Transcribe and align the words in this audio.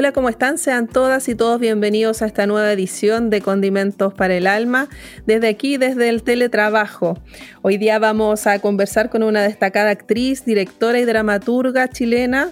Hola, 0.00 0.12
¿cómo 0.12 0.30
están? 0.30 0.56
Sean 0.56 0.88
todas 0.88 1.28
y 1.28 1.34
todos 1.34 1.60
bienvenidos 1.60 2.22
a 2.22 2.26
esta 2.26 2.46
nueva 2.46 2.72
edición 2.72 3.28
de 3.28 3.42
Condimentos 3.42 4.14
para 4.14 4.34
el 4.34 4.46
Alma, 4.46 4.88
desde 5.26 5.48
aquí, 5.48 5.76
desde 5.76 6.08
el 6.08 6.22
teletrabajo. 6.22 7.18
Hoy 7.60 7.76
día 7.76 7.98
vamos 7.98 8.46
a 8.46 8.60
conversar 8.60 9.10
con 9.10 9.22
una 9.22 9.42
destacada 9.42 9.90
actriz, 9.90 10.46
directora 10.46 10.98
y 11.00 11.04
dramaturga 11.04 11.86
chilena. 11.90 12.48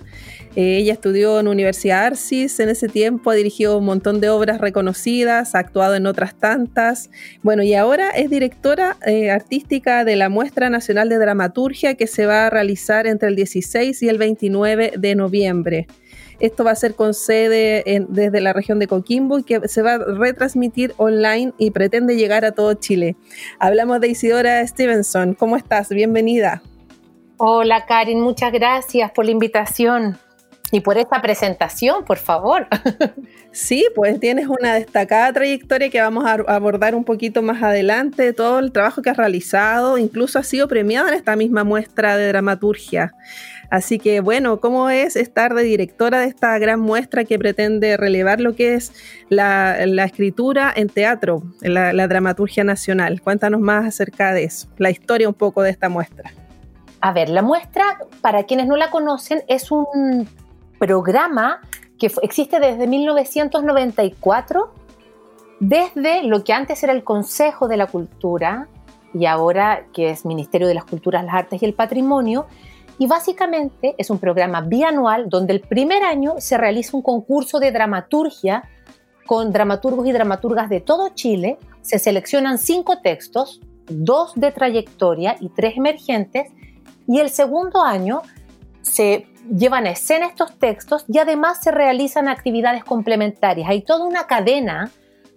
Eh, 0.56 0.76
ella 0.76 0.92
estudió 0.92 1.40
en 1.40 1.48
Universidad 1.48 2.04
Arcis, 2.04 2.60
en 2.60 2.68
ese 2.68 2.86
tiempo 2.86 3.30
ha 3.30 3.34
dirigido 3.34 3.78
un 3.78 3.86
montón 3.86 4.20
de 4.20 4.28
obras 4.28 4.60
reconocidas, 4.60 5.54
ha 5.54 5.60
actuado 5.60 5.94
en 5.94 6.06
otras 6.06 6.34
tantas. 6.34 7.08
Bueno, 7.42 7.62
y 7.62 7.72
ahora 7.72 8.10
es 8.10 8.28
directora 8.28 8.98
eh, 9.06 9.30
artística 9.30 10.04
de 10.04 10.16
la 10.16 10.28
Muestra 10.28 10.68
Nacional 10.68 11.08
de 11.08 11.16
Dramaturgia 11.16 11.94
que 11.94 12.08
se 12.08 12.26
va 12.26 12.44
a 12.44 12.50
realizar 12.50 13.06
entre 13.06 13.30
el 13.30 13.36
16 13.36 14.02
y 14.02 14.08
el 14.10 14.18
29 14.18 14.92
de 14.98 15.14
noviembre. 15.14 15.86
Esto 16.40 16.64
va 16.64 16.70
a 16.70 16.76
ser 16.76 16.94
con 16.94 17.14
sede 17.14 18.06
desde 18.08 18.40
la 18.40 18.52
región 18.52 18.78
de 18.78 18.86
Coquimbo 18.86 19.38
y 19.38 19.42
que 19.42 19.66
se 19.68 19.82
va 19.82 19.94
a 19.94 19.98
retransmitir 19.98 20.94
online 20.96 21.52
y 21.58 21.70
pretende 21.70 22.16
llegar 22.16 22.44
a 22.44 22.52
todo 22.52 22.74
Chile. 22.74 23.16
Hablamos 23.58 24.00
de 24.00 24.08
Isidora 24.08 24.66
Stevenson. 24.66 25.34
¿Cómo 25.34 25.56
estás? 25.56 25.88
Bienvenida. 25.88 26.62
Hola 27.38 27.86
Karin, 27.86 28.20
muchas 28.20 28.52
gracias 28.52 29.12
por 29.12 29.24
la 29.24 29.30
invitación 29.30 30.18
y 30.70 30.80
por 30.80 30.98
esta 30.98 31.22
presentación, 31.22 32.04
por 32.04 32.18
favor. 32.18 32.66
Sí, 33.50 33.86
pues 33.94 34.20
tienes 34.20 34.46
una 34.46 34.74
destacada 34.74 35.32
trayectoria 35.32 35.88
que 35.88 36.00
vamos 36.00 36.24
a 36.26 36.34
abordar 36.54 36.94
un 36.94 37.02
poquito 37.02 37.42
más 37.42 37.62
adelante, 37.62 38.32
todo 38.32 38.58
el 38.58 38.70
trabajo 38.70 39.00
que 39.00 39.10
has 39.10 39.16
realizado, 39.16 39.98
incluso 39.98 40.38
has 40.38 40.46
sido 40.46 40.68
premiada 40.68 41.08
en 41.08 41.14
esta 41.14 41.34
misma 41.34 41.64
muestra 41.64 42.16
de 42.18 42.28
dramaturgia. 42.28 43.14
Así 43.70 43.98
que 43.98 44.20
bueno, 44.20 44.60
¿cómo 44.60 44.88
es 44.88 45.14
estar 45.14 45.54
de 45.54 45.62
directora 45.62 46.20
de 46.20 46.26
esta 46.26 46.58
gran 46.58 46.80
muestra 46.80 47.24
que 47.24 47.38
pretende 47.38 47.96
relevar 47.96 48.40
lo 48.40 48.54
que 48.54 48.74
es 48.74 48.92
la, 49.28 49.76
escritura 50.04 50.72
en 50.74 50.88
teatro, 50.88 51.42
la, 51.60 51.92
la 51.92 52.08
dramaturgia 52.08 52.64
nacional? 52.64 53.20
Cuéntanos 53.20 53.60
más 53.60 53.84
acerca 53.84 54.32
de 54.32 54.44
eso, 54.44 54.68
la 54.78 54.90
historia 54.90 55.28
un 55.28 55.34
poco 55.34 55.62
de 55.62 55.70
esta 55.70 55.88
muestra. 55.88 56.32
A 57.00 57.12
ver, 57.12 57.28
la 57.28 57.42
muestra, 57.42 57.98
para 58.22 58.44
quienes 58.44 58.66
no 58.66 58.76
la 58.76 58.90
conocen, 58.90 59.42
es 59.48 59.70
un 59.70 60.28
programa 60.78 61.60
que 61.98 62.10
existe 62.22 62.60
desde 62.60 62.86
1994, 62.86 64.72
desde 65.60 66.22
lo 66.22 66.42
que 66.44 66.52
antes 66.52 66.82
era 66.82 66.92
el 66.92 67.04
Consejo 67.04 67.68
de 67.68 67.76
la 67.76 67.86
Cultura 67.86 68.68
y 69.14 69.26
ahora 69.26 69.84
que 69.92 70.10
es 70.10 70.24
Ministerio 70.24 70.68
de 70.68 70.74
las 70.74 70.84
Culturas, 70.84 71.24
las 71.24 71.34
Artes 71.34 71.62
y 71.62 71.64
el 71.64 71.74
Patrimonio, 71.74 72.46
y 72.98 73.06
básicamente 73.06 73.94
es 73.96 74.10
un 74.10 74.18
programa 74.18 74.60
bianual 74.60 75.28
donde 75.28 75.52
el 75.52 75.60
primer 75.60 76.02
año 76.02 76.34
se 76.38 76.58
realiza 76.58 76.96
un 76.96 77.02
concurso 77.02 77.60
de 77.60 77.70
dramaturgia 77.70 78.68
con 79.26 79.52
dramaturgos 79.52 80.06
y 80.06 80.12
dramaturgas 80.12 80.68
de 80.68 80.80
todo 80.80 81.10
Chile. 81.10 81.58
Se 81.82 81.98
seleccionan 81.98 82.58
cinco 82.58 82.98
textos, 83.02 83.60
dos 83.86 84.32
de 84.34 84.50
trayectoria 84.50 85.36
y 85.38 85.50
tres 85.50 85.76
emergentes. 85.76 86.50
Y 87.06 87.20
el 87.20 87.30
segundo 87.30 87.82
año 87.82 88.22
se 88.82 89.26
llevan 89.54 89.86
a 89.86 89.90
escena 89.90 90.26
estos 90.26 90.58
textos 90.58 91.04
y 91.08 91.18
además 91.18 91.62
se 91.62 91.70
realizan 91.70 92.26
actividades 92.28 92.84
complementarias. 92.84 93.68
Hay 93.68 93.82
toda 93.82 94.04
una 94.04 94.26
cadena 94.26 94.90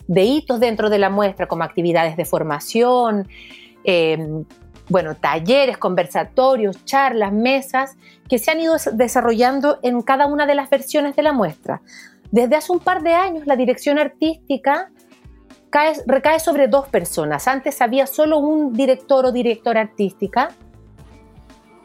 de 0.08 0.24
hitos 0.24 0.60
dentro 0.60 0.90
de 0.90 0.98
la 0.98 1.10
muestra, 1.10 1.48
como 1.48 1.64
actividades 1.64 2.18
de 2.18 2.26
formación, 2.26 3.28
eh, 3.84 4.44
bueno, 4.92 5.16
talleres, 5.16 5.78
conversatorios, 5.78 6.84
charlas, 6.84 7.32
mesas 7.32 7.96
que 8.28 8.38
se 8.38 8.52
han 8.52 8.60
ido 8.60 8.76
desarrollando 8.94 9.80
en 9.84 10.02
cada 10.02 10.28
una 10.28 10.46
de 10.46 10.54
las 10.54 10.70
versiones 10.70 11.16
de 11.16 11.24
la 11.24 11.32
muestra. 11.32 11.82
Desde 12.30 12.58
hace 12.58 12.74
un 12.74 12.80
par 12.80 13.02
de 13.02 13.14
años 13.14 13.48
la 13.48 13.56
dirección 13.56 13.98
artística 13.98 14.92
recae 16.06 16.40
sobre 16.42 16.68
dos 16.68 16.90
personas. 16.90 17.48
Antes 17.48 17.82
había 17.82 18.06
solo 18.06 18.40
un 18.40 18.74
director 18.74 19.26
o 19.26 19.32
directora 19.32 19.80
artística, 19.80 20.50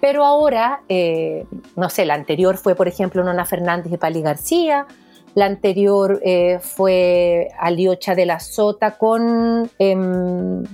pero 0.01 0.25
ahora, 0.25 0.81
eh, 0.89 1.47
no 1.77 1.89
sé, 1.89 2.05
la 2.05 2.15
anterior 2.15 2.57
fue, 2.57 2.75
por 2.75 2.89
ejemplo, 2.89 3.23
Nona 3.23 3.45
Fernández 3.45 3.93
y 3.93 3.97
Pali 3.97 4.21
García, 4.21 4.87
la 5.35 5.47
anterior 5.47 6.21
eh, 6.25 6.59
fue 6.61 7.49
Aliocha 7.59 8.17
de 8.17 8.27
la 8.27 8.41
Sota 8.41 8.99
con 8.99 9.71
em, 9.79 10.65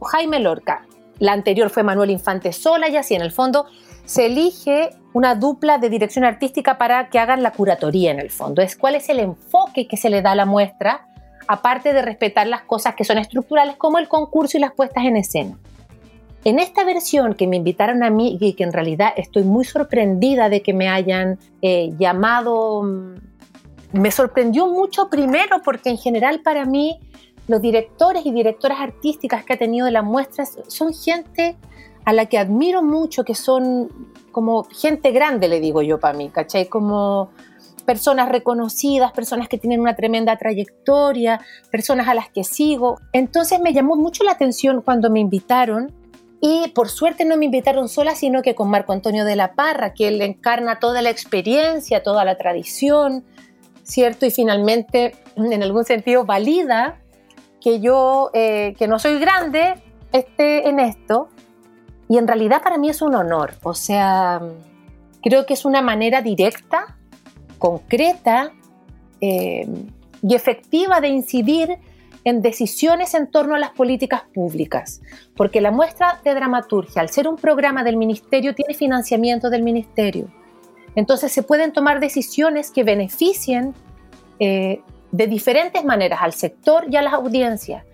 Jaime 0.00 0.40
Lorca 0.40 0.86
la 1.18 1.32
anterior 1.32 1.70
fue 1.70 1.82
Manuel 1.82 2.10
Infante 2.10 2.52
Sola 2.52 2.88
y 2.88 2.96
así 2.96 3.14
en 3.14 3.22
el 3.22 3.32
fondo 3.32 3.66
se 4.04 4.26
elige 4.26 4.90
una 5.12 5.34
dupla 5.34 5.78
de 5.78 5.88
dirección 5.88 6.24
artística 6.24 6.76
para 6.76 7.08
que 7.08 7.18
hagan 7.18 7.42
la 7.42 7.52
curatoría 7.52 8.10
en 8.10 8.20
el 8.20 8.30
fondo. 8.30 8.62
Es 8.62 8.76
cuál 8.76 8.96
es 8.96 9.08
el 9.08 9.20
enfoque 9.20 9.86
que 9.86 9.96
se 9.96 10.10
le 10.10 10.22
da 10.22 10.32
a 10.32 10.34
la 10.34 10.44
muestra, 10.44 11.06
aparte 11.46 11.92
de 11.92 12.02
respetar 12.02 12.46
las 12.46 12.62
cosas 12.62 12.94
que 12.94 13.04
son 13.04 13.18
estructurales 13.18 13.76
como 13.76 13.98
el 13.98 14.08
concurso 14.08 14.56
y 14.56 14.60
las 14.60 14.72
puestas 14.72 15.04
en 15.04 15.16
escena. 15.16 15.58
En 16.44 16.58
esta 16.58 16.84
versión 16.84 17.34
que 17.34 17.46
me 17.46 17.56
invitaron 17.56 18.02
a 18.02 18.10
mí 18.10 18.36
y 18.38 18.52
que 18.52 18.64
en 18.64 18.72
realidad 18.72 19.14
estoy 19.16 19.44
muy 19.44 19.64
sorprendida 19.64 20.50
de 20.50 20.60
que 20.60 20.74
me 20.74 20.88
hayan 20.88 21.38
eh, 21.62 21.92
llamado, 21.98 22.82
mm, 22.82 23.14
me 23.92 24.10
sorprendió 24.10 24.66
mucho 24.66 25.08
primero 25.08 25.62
porque 25.64 25.88
en 25.88 25.96
general 25.96 26.40
para 26.40 26.66
mí 26.66 26.98
los 27.46 27.60
directores 27.60 28.24
y 28.26 28.32
directoras 28.32 28.80
artísticas 28.80 29.44
que 29.44 29.52
ha 29.54 29.58
tenido 29.58 29.86
de 29.86 29.92
las 29.92 30.04
muestras 30.04 30.58
son 30.68 30.94
gente 30.94 31.56
a 32.04 32.12
la 32.12 32.26
que 32.26 32.38
admiro 32.38 32.82
mucho, 32.82 33.24
que 33.24 33.34
son 33.34 33.88
como 34.32 34.64
gente 34.64 35.10
grande, 35.12 35.48
le 35.48 35.60
digo 35.60 35.82
yo 35.82 36.00
para 36.00 36.16
mí, 36.16 36.28
¿cachai? 36.28 36.68
Como 36.68 37.30
personas 37.84 38.28
reconocidas, 38.28 39.12
personas 39.12 39.48
que 39.48 39.58
tienen 39.58 39.80
una 39.80 39.94
tremenda 39.94 40.36
trayectoria, 40.36 41.40
personas 41.70 42.08
a 42.08 42.14
las 42.14 42.28
que 42.30 42.44
sigo. 42.44 42.98
Entonces 43.12 43.60
me 43.60 43.72
llamó 43.72 43.96
mucho 43.96 44.24
la 44.24 44.32
atención 44.32 44.82
cuando 44.82 45.10
me 45.10 45.20
invitaron 45.20 45.92
y 46.40 46.68
por 46.74 46.88
suerte 46.88 47.24
no 47.24 47.36
me 47.36 47.46
invitaron 47.46 47.88
sola, 47.88 48.14
sino 48.14 48.42
que 48.42 48.54
con 48.54 48.68
Marco 48.68 48.92
Antonio 48.92 49.24
de 49.24 49.36
la 49.36 49.54
Parra, 49.54 49.94
que 49.94 50.08
él 50.08 50.20
encarna 50.20 50.78
toda 50.78 51.00
la 51.00 51.10
experiencia, 51.10 52.02
toda 52.02 52.24
la 52.24 52.36
tradición, 52.36 53.24
¿cierto? 53.82 54.26
Y 54.26 54.30
finalmente, 54.30 55.14
en 55.36 55.62
algún 55.62 55.84
sentido, 55.84 56.24
valida 56.24 57.00
que 57.64 57.80
yo, 57.80 58.30
eh, 58.34 58.74
que 58.78 58.86
no 58.86 58.98
soy 58.98 59.18
grande, 59.18 59.82
esté 60.12 60.68
en 60.68 60.80
esto. 60.80 61.30
Y 62.10 62.18
en 62.18 62.28
realidad 62.28 62.62
para 62.62 62.76
mí 62.76 62.90
es 62.90 63.00
un 63.00 63.14
honor. 63.14 63.54
O 63.62 63.72
sea, 63.72 64.42
creo 65.22 65.46
que 65.46 65.54
es 65.54 65.64
una 65.64 65.80
manera 65.80 66.20
directa, 66.20 66.98
concreta 67.56 68.52
eh, 69.22 69.66
y 70.22 70.34
efectiva 70.34 71.00
de 71.00 71.08
incidir 71.08 71.78
en 72.24 72.42
decisiones 72.42 73.14
en 73.14 73.30
torno 73.30 73.54
a 73.54 73.58
las 73.58 73.70
políticas 73.70 74.24
públicas. 74.34 75.00
Porque 75.34 75.62
la 75.62 75.70
muestra 75.70 76.20
de 76.22 76.34
dramaturgia, 76.34 77.00
al 77.00 77.08
ser 77.08 77.26
un 77.26 77.36
programa 77.36 77.82
del 77.82 77.96
ministerio, 77.96 78.54
tiene 78.54 78.74
financiamiento 78.74 79.48
del 79.48 79.62
ministerio. 79.62 80.28
Entonces 80.96 81.32
se 81.32 81.42
pueden 81.42 81.72
tomar 81.72 81.98
decisiones 81.98 82.70
que 82.70 82.84
beneficien 82.84 83.72
eh, 84.38 84.82
de 85.14 85.28
diferentes 85.28 85.84
maneras 85.84 86.18
al 86.22 86.32
sector 86.32 86.86
y 86.90 86.96
a 86.96 87.02
las 87.02 87.14
audiencias. 87.14 87.84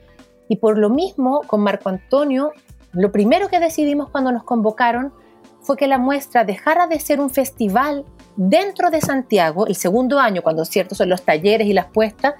Y 0.48 0.56
por 0.56 0.78
lo 0.78 0.88
mismo, 0.88 1.42
con 1.46 1.60
Marco 1.60 1.90
Antonio, 1.90 2.52
lo 2.92 3.12
primero 3.12 3.48
que 3.48 3.60
decidimos 3.60 4.08
cuando 4.08 4.32
nos 4.32 4.42
convocaron 4.42 5.12
fue 5.60 5.76
que 5.76 5.86
la 5.86 5.98
muestra 5.98 6.44
dejara 6.44 6.86
de 6.86 6.98
ser 6.98 7.20
un 7.20 7.28
festival 7.28 8.06
dentro 8.36 8.88
de 8.88 9.02
Santiago, 9.02 9.66
el 9.66 9.76
segundo 9.76 10.18
año, 10.18 10.40
cuando 10.40 10.64
cierto 10.64 10.94
son 10.94 11.10
los 11.10 11.20
talleres 11.22 11.66
y 11.66 11.74
las 11.74 11.88
puestas, 11.88 12.36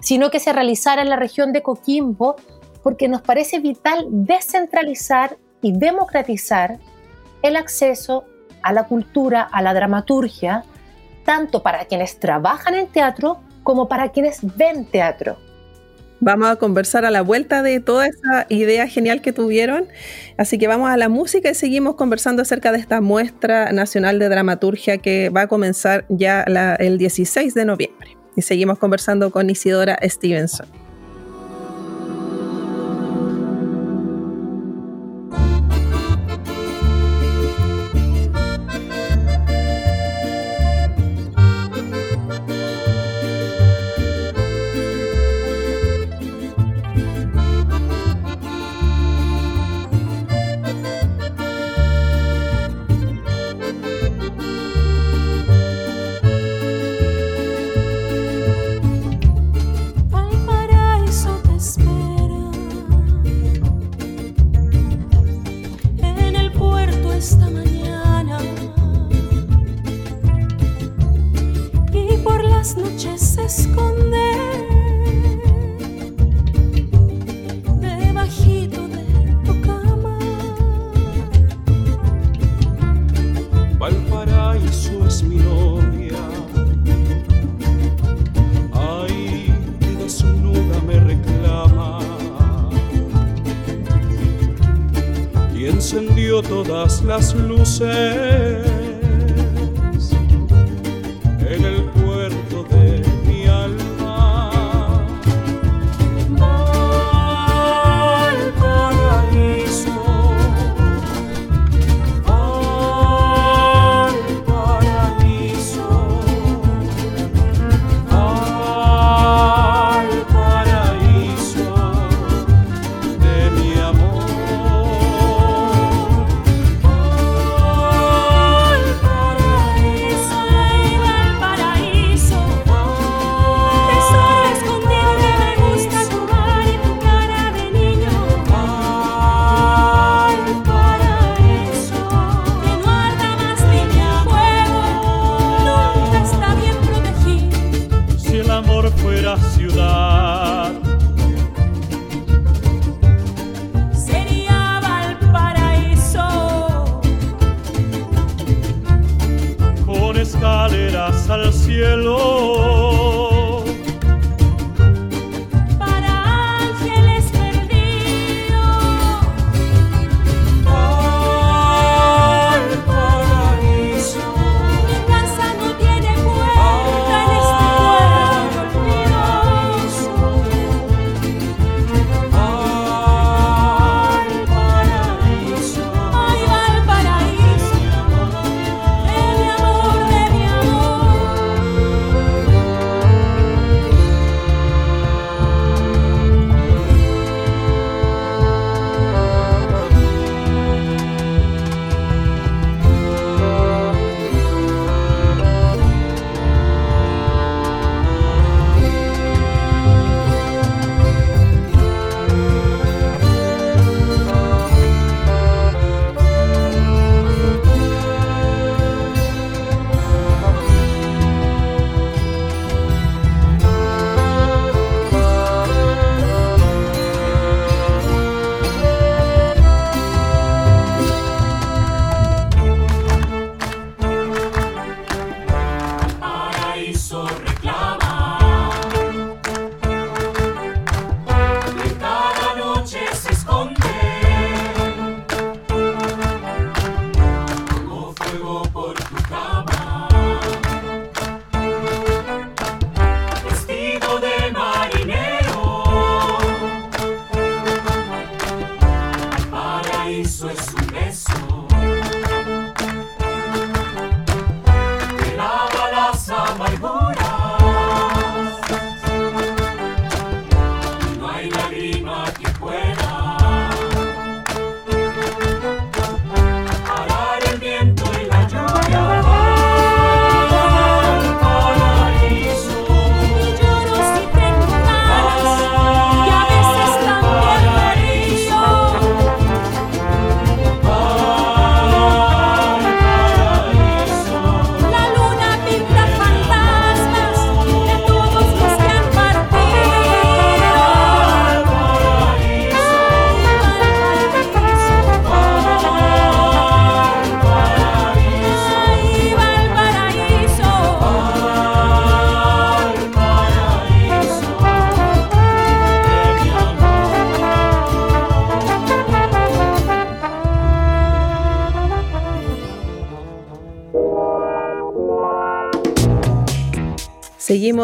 sino 0.00 0.28
que 0.28 0.40
se 0.40 0.52
realizara 0.52 1.02
en 1.02 1.08
la 1.08 1.16
región 1.16 1.52
de 1.52 1.62
Coquimbo, 1.62 2.34
porque 2.82 3.06
nos 3.06 3.22
parece 3.22 3.60
vital 3.60 4.06
descentralizar 4.10 5.38
y 5.62 5.70
democratizar 5.70 6.80
el 7.42 7.54
acceso 7.54 8.24
a 8.64 8.72
la 8.72 8.88
cultura, 8.88 9.42
a 9.52 9.62
la 9.62 9.72
dramaturgia, 9.72 10.64
tanto 11.24 11.62
para 11.62 11.84
quienes 11.84 12.18
trabajan 12.18 12.74
en 12.74 12.88
teatro 12.88 13.38
como 13.66 13.88
para 13.88 14.10
quienes 14.12 14.38
ven 14.56 14.84
teatro. 14.84 15.36
Vamos 16.20 16.48
a 16.48 16.54
conversar 16.54 17.04
a 17.04 17.10
la 17.10 17.20
vuelta 17.20 17.64
de 17.64 17.80
toda 17.80 18.06
esa 18.06 18.46
idea 18.48 18.86
genial 18.86 19.20
que 19.20 19.32
tuvieron. 19.32 19.88
Así 20.38 20.56
que 20.56 20.68
vamos 20.68 20.88
a 20.88 20.96
la 20.96 21.08
música 21.08 21.50
y 21.50 21.54
seguimos 21.54 21.96
conversando 21.96 22.42
acerca 22.42 22.70
de 22.70 22.78
esta 22.78 23.00
muestra 23.00 23.72
nacional 23.72 24.20
de 24.20 24.28
dramaturgia 24.28 24.98
que 24.98 25.30
va 25.30 25.42
a 25.42 25.46
comenzar 25.48 26.06
ya 26.08 26.42
el 26.78 26.96
16 26.96 27.54
de 27.54 27.64
noviembre. 27.64 28.16
Y 28.36 28.42
seguimos 28.42 28.78
conversando 28.78 29.32
con 29.32 29.50
Isidora 29.50 29.98
Stevenson. 30.00 30.85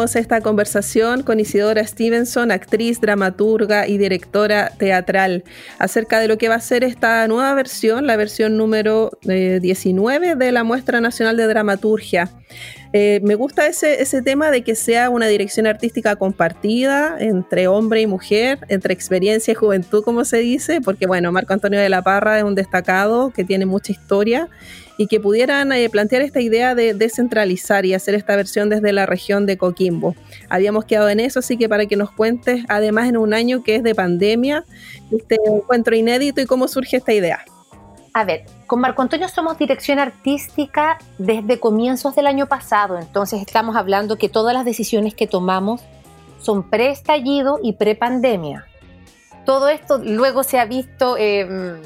Esta 0.03 0.41
conversación 0.41 1.23
con 1.23 1.39
Isidora 1.39 1.87
Stevenson, 1.87 2.51
actriz, 2.51 2.99
dramaturga 2.99 3.87
y 3.87 3.97
directora 3.97 4.69
teatral, 4.77 5.45
acerca 5.79 6.19
de 6.19 6.27
lo 6.27 6.37
que 6.37 6.49
va 6.49 6.55
a 6.55 6.59
ser 6.59 6.83
esta 6.83 7.25
nueva 7.29 7.53
versión, 7.53 8.05
la 8.05 8.17
versión 8.17 8.57
número 8.57 9.11
19 9.23 10.27
eh, 10.27 10.35
de 10.35 10.51
la 10.51 10.65
Muestra 10.65 10.99
Nacional 10.99 11.37
de 11.37 11.47
Dramaturgia. 11.47 12.29
Eh, 12.91 13.21
me 13.23 13.35
gusta 13.35 13.65
ese, 13.65 14.01
ese 14.01 14.21
tema 14.21 14.51
de 14.51 14.61
que 14.61 14.75
sea 14.75 15.09
una 15.09 15.27
dirección 15.27 15.67
artística 15.67 16.17
compartida 16.17 17.15
entre 17.19 17.67
hombre 17.69 18.01
y 18.01 18.07
mujer, 18.07 18.59
entre 18.67 18.93
experiencia 18.93 19.53
y 19.53 19.55
juventud, 19.55 20.03
como 20.03 20.25
se 20.25 20.39
dice, 20.39 20.81
porque 20.81 21.07
bueno, 21.07 21.31
Marco 21.31 21.53
Antonio 21.53 21.79
de 21.79 21.89
la 21.89 22.01
Parra 22.01 22.37
es 22.37 22.43
un 22.43 22.55
destacado 22.55 23.31
que 23.31 23.45
tiene 23.45 23.65
mucha 23.65 23.93
historia 23.93 24.49
y 24.97 25.07
que 25.07 25.19
pudieran 25.19 25.71
eh, 25.71 25.89
plantear 25.89 26.21
esta 26.21 26.39
idea 26.39 26.75
de 26.75 26.93
descentralizar 26.93 27.85
y 27.85 27.93
hacer 27.93 28.15
esta 28.15 28.35
versión 28.35 28.69
desde 28.69 28.93
la 28.93 29.05
región 29.05 29.45
de 29.45 29.57
Coquimbo. 29.57 30.15
Habíamos 30.49 30.85
quedado 30.85 31.09
en 31.09 31.19
eso, 31.19 31.39
así 31.39 31.57
que 31.57 31.67
para 31.67 31.85
que 31.85 31.95
nos 31.95 32.11
cuentes, 32.11 32.63
además 32.69 33.09
en 33.09 33.17
un 33.17 33.33
año 33.33 33.63
que 33.63 33.75
es 33.75 33.83
de 33.83 33.95
pandemia, 33.95 34.65
este 35.11 35.37
encuentro 35.45 35.95
inédito 35.95 36.41
y 36.41 36.45
cómo 36.45 36.67
surge 36.67 36.97
esta 36.97 37.13
idea. 37.13 37.43
A 38.15 38.25
ver, 38.25 38.45
con 38.67 38.79
Marco 38.79 39.01
Antonio 39.01 39.27
somos 39.27 39.57
dirección 39.57 39.97
artística 39.97 40.99
desde 41.17 41.59
comienzos 41.59 42.15
del 42.15 42.27
año 42.27 42.45
pasado, 42.45 42.99
entonces 42.99 43.41
estamos 43.41 43.75
hablando 43.75 44.17
que 44.17 44.29
todas 44.29 44.53
las 44.53 44.65
decisiones 44.65 45.15
que 45.15 45.25
tomamos 45.25 45.81
son 46.39 46.69
pre-estallido 46.69 47.59
y 47.63 47.73
pre-pandemia. 47.73 48.65
Todo 49.45 49.67
esto 49.67 49.97
luego 49.97 50.43
se 50.43 50.59
ha 50.59 50.65
visto, 50.65 51.17
em, 51.17 51.81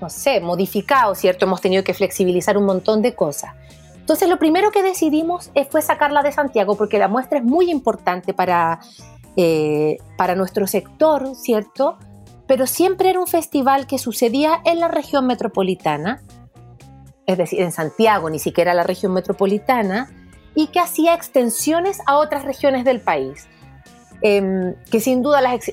no 0.00 0.10
sé, 0.10 0.40
modificado, 0.40 1.14
¿cierto? 1.14 1.44
Hemos 1.44 1.60
tenido 1.60 1.84
que 1.84 1.94
flexibilizar 1.94 2.56
un 2.56 2.64
montón 2.64 3.02
de 3.02 3.14
cosas. 3.14 3.54
Entonces 3.96 4.28
lo 4.28 4.38
primero 4.38 4.70
que 4.70 4.82
decidimos 4.82 5.50
fue 5.70 5.82
sacarla 5.82 6.22
de 6.22 6.32
Santiago 6.32 6.76
porque 6.76 6.98
la 6.98 7.08
muestra 7.08 7.38
es 7.38 7.44
muy 7.44 7.70
importante 7.70 8.34
para, 8.34 8.80
eh, 9.36 9.98
para 10.16 10.34
nuestro 10.34 10.66
sector, 10.66 11.34
¿cierto? 11.36 11.98
pero 12.50 12.66
siempre 12.66 13.10
era 13.10 13.20
un 13.20 13.28
festival 13.28 13.86
que 13.86 13.96
sucedía 13.96 14.60
en 14.64 14.80
la 14.80 14.88
región 14.88 15.24
metropolitana, 15.24 16.20
es 17.24 17.38
decir, 17.38 17.60
en 17.60 17.70
Santiago, 17.70 18.28
ni 18.28 18.40
siquiera 18.40 18.74
la 18.74 18.82
región 18.82 19.12
metropolitana, 19.12 20.10
y 20.56 20.66
que 20.66 20.80
hacía 20.80 21.14
extensiones 21.14 22.00
a 22.06 22.16
otras 22.16 22.44
regiones 22.44 22.84
del 22.84 23.00
país. 23.00 23.46
Em, 24.22 24.74
que 24.90 25.00
sin 25.00 25.22
duda 25.22 25.40
las, 25.40 25.68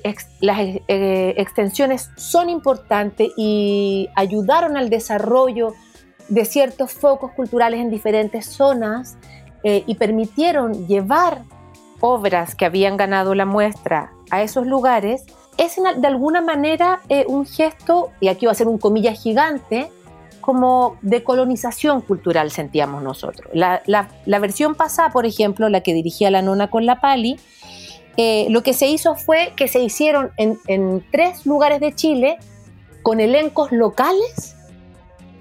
eh, 0.88 1.34
extensiones 1.38 2.12
son 2.16 2.50
importantes 2.50 3.30
y 3.36 4.08
ayudaron 4.16 4.78
al 4.78 4.90
desarrollo 4.90 5.74
de 6.30 6.46
ciertos 6.46 6.94
focos 6.94 7.32
culturales 7.32 7.82
en 7.82 7.90
diferentes 7.90 8.46
zonas 8.46 9.18
eh, 9.64 9.84
y 9.86 9.96
permitieron 9.96 10.88
llevar 10.88 11.42
obras 12.00 12.56
que 12.56 12.66
habían 12.66 12.96
ganado 12.96 13.36
la 13.36 13.46
muestra 13.46 14.12
a 14.30 14.42
esos 14.42 14.66
lugares 14.66 15.26
es 15.58 15.76
de 15.98 16.08
alguna 16.08 16.42
manera 16.42 17.02
eh, 17.10 17.26
un 17.28 17.46
gesto, 17.46 18.12
y 18.20 18.28
aquí 18.28 18.46
va 18.46 18.52
a 18.52 18.56
ser 18.56 18.68
un 18.68 18.78
comilla 18.78 19.14
gigante, 19.14 19.90
como 20.40 20.98
de 21.02 21.24
colonización 21.24 22.00
cultural 22.00 22.52
sentíamos 22.52 23.04
nosotros. 23.04 23.50
La, 23.54 23.82
versión 24.40 24.76
pasada, 24.76 25.10
por 25.10 25.26
ejemplo, 25.26 25.68
la 25.68 25.82
que 25.82 25.94
dirigía 25.94 26.32
la 26.32 26.42
nona 26.42 26.70
con 26.70 26.86
la 26.86 27.02
Pali, 27.02 27.38
eh, 28.18 28.48
lo 28.50 28.64
que 28.64 28.74
se 28.74 28.88
hizo 28.88 29.16
fue 29.16 29.54
que 29.56 29.68
se 29.68 29.80
hicieron 29.80 30.32
en, 30.38 31.06
tres 31.12 31.46
lugares 31.46 31.80
de 31.80 31.94
Chile 31.94 32.38
con 33.04 33.20
elencos 33.20 33.72
locales 33.72 34.56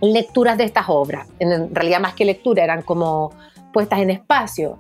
lecturas 0.03 0.59
de 0.59 0.65
estas 0.65 0.85
obras. 0.89 1.27
En 1.39 1.75
realidad 1.75 2.01
más 2.01 2.15
que 2.15 2.27
lectura, 2.27 2.63
eran 2.63 2.83
como 2.83 3.33
puestas 3.73 4.01
en 4.01 4.11
espacio, 4.11 4.79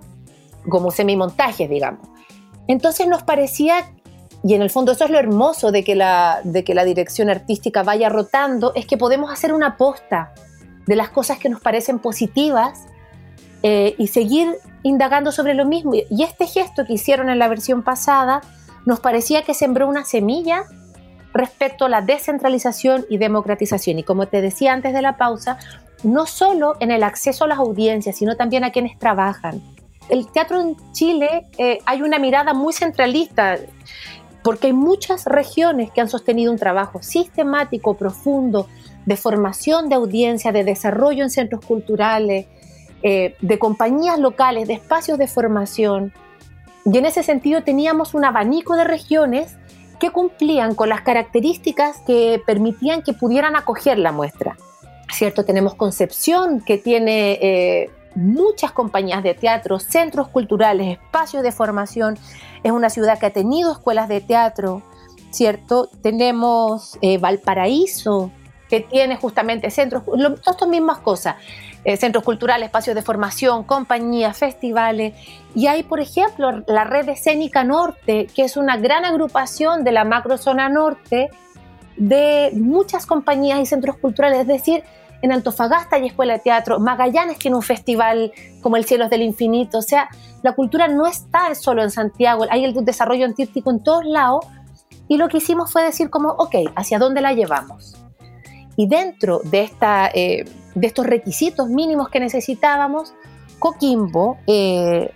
como 0.68 0.90
semimontajes, 0.90 1.70
digamos. 1.70 2.06
Entonces 2.68 3.06
nos 3.06 3.22
parecía 3.22 3.90
y 4.44 4.54
en 4.54 4.62
el 4.62 4.70
fondo 4.70 4.92
eso 4.92 5.04
es 5.04 5.10
lo 5.10 5.18
hermoso 5.18 5.72
de 5.72 5.82
que 5.82 5.94
la, 5.94 6.40
de 6.44 6.64
que 6.64 6.74
la 6.74 6.84
dirección 6.84 7.30
artística 7.30 7.82
vaya 7.82 8.10
rotando, 8.10 8.72
es 8.74 8.86
que 8.86 8.96
podemos 8.96 9.32
hacer 9.32 9.52
una 9.52 9.76
posta 9.76 10.34
de 10.86 10.96
las 10.96 11.08
cosas 11.08 11.38
que 11.38 11.48
nos 11.48 11.60
parecen 11.60 11.98
positivas 11.98 12.86
eh, 13.62 13.94
y 13.98 14.08
seguir 14.08 14.54
indagando 14.86 15.32
sobre 15.32 15.54
lo 15.54 15.64
mismo. 15.64 15.94
Y 15.94 16.22
este 16.22 16.46
gesto 16.46 16.84
que 16.86 16.94
hicieron 16.94 17.28
en 17.28 17.38
la 17.38 17.48
versión 17.48 17.82
pasada 17.82 18.40
nos 18.84 19.00
parecía 19.00 19.42
que 19.42 19.52
sembró 19.52 19.88
una 19.88 20.04
semilla 20.04 20.64
respecto 21.34 21.86
a 21.86 21.88
la 21.88 22.02
descentralización 22.02 23.04
y 23.10 23.18
democratización. 23.18 23.98
Y 23.98 24.04
como 24.04 24.26
te 24.26 24.40
decía 24.40 24.72
antes 24.72 24.94
de 24.94 25.02
la 25.02 25.16
pausa, 25.16 25.58
no 26.04 26.26
solo 26.26 26.74
en 26.80 26.92
el 26.92 27.02
acceso 27.02 27.44
a 27.44 27.48
las 27.48 27.58
audiencias, 27.58 28.16
sino 28.16 28.36
también 28.36 28.62
a 28.62 28.70
quienes 28.70 28.96
trabajan. 28.98 29.60
El 30.08 30.30
teatro 30.30 30.60
en 30.60 30.76
Chile 30.92 31.46
eh, 31.58 31.78
hay 31.84 32.02
una 32.02 32.20
mirada 32.20 32.54
muy 32.54 32.72
centralista 32.72 33.56
porque 34.44 34.68
hay 34.68 34.72
muchas 34.72 35.24
regiones 35.24 35.90
que 35.90 36.00
han 36.00 36.08
sostenido 36.08 36.52
un 36.52 36.58
trabajo 36.58 37.02
sistemático, 37.02 37.94
profundo, 37.94 38.68
de 39.04 39.16
formación 39.16 39.88
de 39.88 39.96
audiencia, 39.96 40.52
de 40.52 40.62
desarrollo 40.62 41.24
en 41.24 41.30
centros 41.30 41.64
culturales, 41.64 42.46
eh, 43.08 43.36
de 43.40 43.60
compañías 43.60 44.18
locales, 44.18 44.66
de 44.66 44.74
espacios 44.74 45.16
de 45.16 45.28
formación. 45.28 46.12
Y 46.84 46.98
en 46.98 47.06
ese 47.06 47.22
sentido 47.22 47.62
teníamos 47.62 48.14
un 48.14 48.24
abanico 48.24 48.74
de 48.74 48.82
regiones 48.82 49.54
que 50.00 50.10
cumplían 50.10 50.74
con 50.74 50.88
las 50.88 51.02
características 51.02 51.98
que 52.04 52.42
permitían 52.44 53.02
que 53.02 53.12
pudieran 53.12 53.54
acoger 53.54 53.96
la 54.00 54.10
muestra. 54.10 54.56
¿Cierto? 55.12 55.44
Tenemos 55.44 55.76
Concepción, 55.76 56.60
que 56.60 56.78
tiene 56.78 57.38
eh, 57.40 57.90
muchas 58.16 58.72
compañías 58.72 59.22
de 59.22 59.34
teatro, 59.34 59.78
centros 59.78 60.26
culturales, 60.26 60.98
espacios 60.98 61.44
de 61.44 61.52
formación. 61.52 62.18
Es 62.64 62.72
una 62.72 62.90
ciudad 62.90 63.20
que 63.20 63.26
ha 63.26 63.32
tenido 63.32 63.70
escuelas 63.70 64.08
de 64.08 64.20
teatro, 64.20 64.82
¿cierto? 65.30 65.88
Tenemos 66.02 66.98
eh, 67.02 67.18
Valparaíso, 67.18 68.32
que 68.68 68.80
tiene 68.80 69.14
justamente 69.16 69.70
centros, 69.70 70.04
todas 70.04 70.40
estas 70.44 70.68
mismas 70.68 70.98
cosas, 70.98 71.36
eh, 71.86 71.96
centros 71.96 72.24
culturales, 72.24 72.66
espacios 72.66 72.96
de 72.96 73.02
formación, 73.02 73.62
compañías, 73.62 74.36
festivales. 74.36 75.14
Y 75.54 75.68
hay, 75.68 75.84
por 75.84 76.00
ejemplo, 76.00 76.64
la 76.66 76.82
Red 76.82 77.08
Escénica 77.08 77.62
Norte, 77.62 78.26
que 78.34 78.42
es 78.42 78.56
una 78.56 78.76
gran 78.76 79.04
agrupación 79.04 79.84
de 79.84 79.92
la 79.92 80.02
macrozona 80.02 80.68
norte 80.68 81.30
de 81.96 82.50
muchas 82.54 83.06
compañías 83.06 83.60
y 83.60 83.66
centros 83.66 83.98
culturales, 83.98 84.40
es 84.40 84.46
decir, 84.48 84.82
en 85.22 85.30
Antofagasta 85.30 85.94
hay 85.94 86.08
escuela 86.08 86.32
de 86.32 86.40
teatro, 86.40 86.80
Magallanes 86.80 87.38
tiene 87.38 87.56
un 87.56 87.62
festival 87.62 88.32
como 88.62 88.76
el 88.76 88.84
Cielos 88.84 89.08
del 89.08 89.22
Infinito, 89.22 89.78
o 89.78 89.82
sea, 89.82 90.08
la 90.42 90.54
cultura 90.54 90.88
no 90.88 91.06
está 91.06 91.54
solo 91.54 91.84
en 91.84 91.92
Santiago, 91.92 92.46
hay 92.50 92.64
el 92.64 92.84
desarrollo 92.84 93.26
artístico 93.26 93.70
en 93.70 93.84
todos 93.84 94.04
lados, 94.04 94.44
y 95.06 95.18
lo 95.18 95.28
que 95.28 95.36
hicimos 95.36 95.72
fue 95.72 95.84
decir 95.84 96.10
como, 96.10 96.30
ok, 96.30 96.56
¿hacia 96.74 96.98
dónde 96.98 97.20
la 97.20 97.32
llevamos? 97.32 97.96
Y 98.76 98.88
dentro 98.88 99.40
de, 99.44 99.62
esta, 99.62 100.10
eh, 100.12 100.44
de 100.76 100.86
estos 100.86 101.06
requisitos 101.06 101.68
mínimos 101.68 102.10
que 102.10 102.20
necesitábamos, 102.20 103.14
Coquimbo 103.58 104.36
eh, 104.46 105.10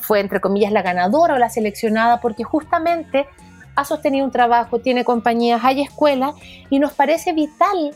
fue, 0.00 0.20
entre 0.20 0.40
comillas, 0.40 0.72
la 0.72 0.82
ganadora 0.82 1.34
o 1.34 1.38
la 1.38 1.50
seleccionada 1.50 2.20
porque 2.20 2.44
justamente 2.44 3.26
ha 3.74 3.84
sostenido 3.84 4.24
un 4.24 4.30
trabajo, 4.30 4.78
tiene 4.78 5.04
compañías, 5.04 5.62
hay 5.64 5.82
escuelas 5.82 6.34
y 6.70 6.78
nos 6.78 6.92
parece 6.92 7.32
vital 7.32 7.92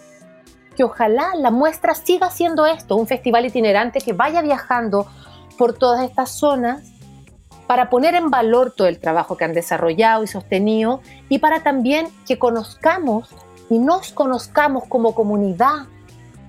que 0.76 0.82
ojalá 0.82 1.30
la 1.38 1.52
muestra 1.52 1.94
siga 1.94 2.30
siendo 2.30 2.66
esto, 2.66 2.96
un 2.96 3.06
festival 3.06 3.46
itinerante 3.46 4.00
que 4.00 4.12
vaya 4.12 4.42
viajando 4.42 5.06
por 5.56 5.78
todas 5.78 6.02
estas 6.02 6.30
zonas 6.30 6.82
para 7.68 7.90
poner 7.90 8.16
en 8.16 8.28
valor 8.28 8.72
todo 8.76 8.88
el 8.88 8.98
trabajo 8.98 9.36
que 9.36 9.44
han 9.44 9.52
desarrollado 9.52 10.24
y 10.24 10.26
sostenido 10.26 11.00
y 11.28 11.38
para 11.38 11.62
también 11.62 12.08
que 12.26 12.40
conozcamos 12.40 13.28
y 13.70 13.78
nos 13.78 14.10
conozcamos 14.10 14.84
como 14.88 15.14
comunidad 15.14 15.86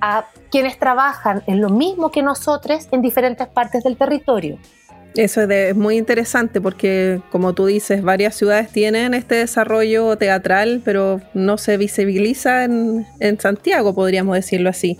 a 0.08 0.30
quienes 0.52 0.78
trabajan 0.78 1.42
en 1.48 1.62
lo 1.62 1.70
mismo 1.70 2.12
que 2.12 2.22
nosotros 2.22 2.88
en 2.92 3.02
diferentes 3.02 3.48
partes 3.48 3.84
del 3.84 3.98
territorio. 3.98 4.60
Eso 5.16 5.42
es, 5.42 5.76
muy 5.76 5.98
interesante 5.98 6.62
porque, 6.62 7.22
como 7.32 7.54
tú 7.54 7.66
dices, 7.66 8.04
varias 8.04 8.36
ciudades 8.36 8.70
tienen 8.70 9.16
este 9.16 9.36
desarrollo 9.36 10.16
teatral, 10.16 10.82
pero 10.86 11.22
no 11.34 11.58
se 11.58 11.78
visibiliza 11.78 12.66
en, 12.66 13.08
Santiago, 13.40 13.96
podríamos 13.96 14.36
decirlo 14.36 14.70
así. 14.70 15.00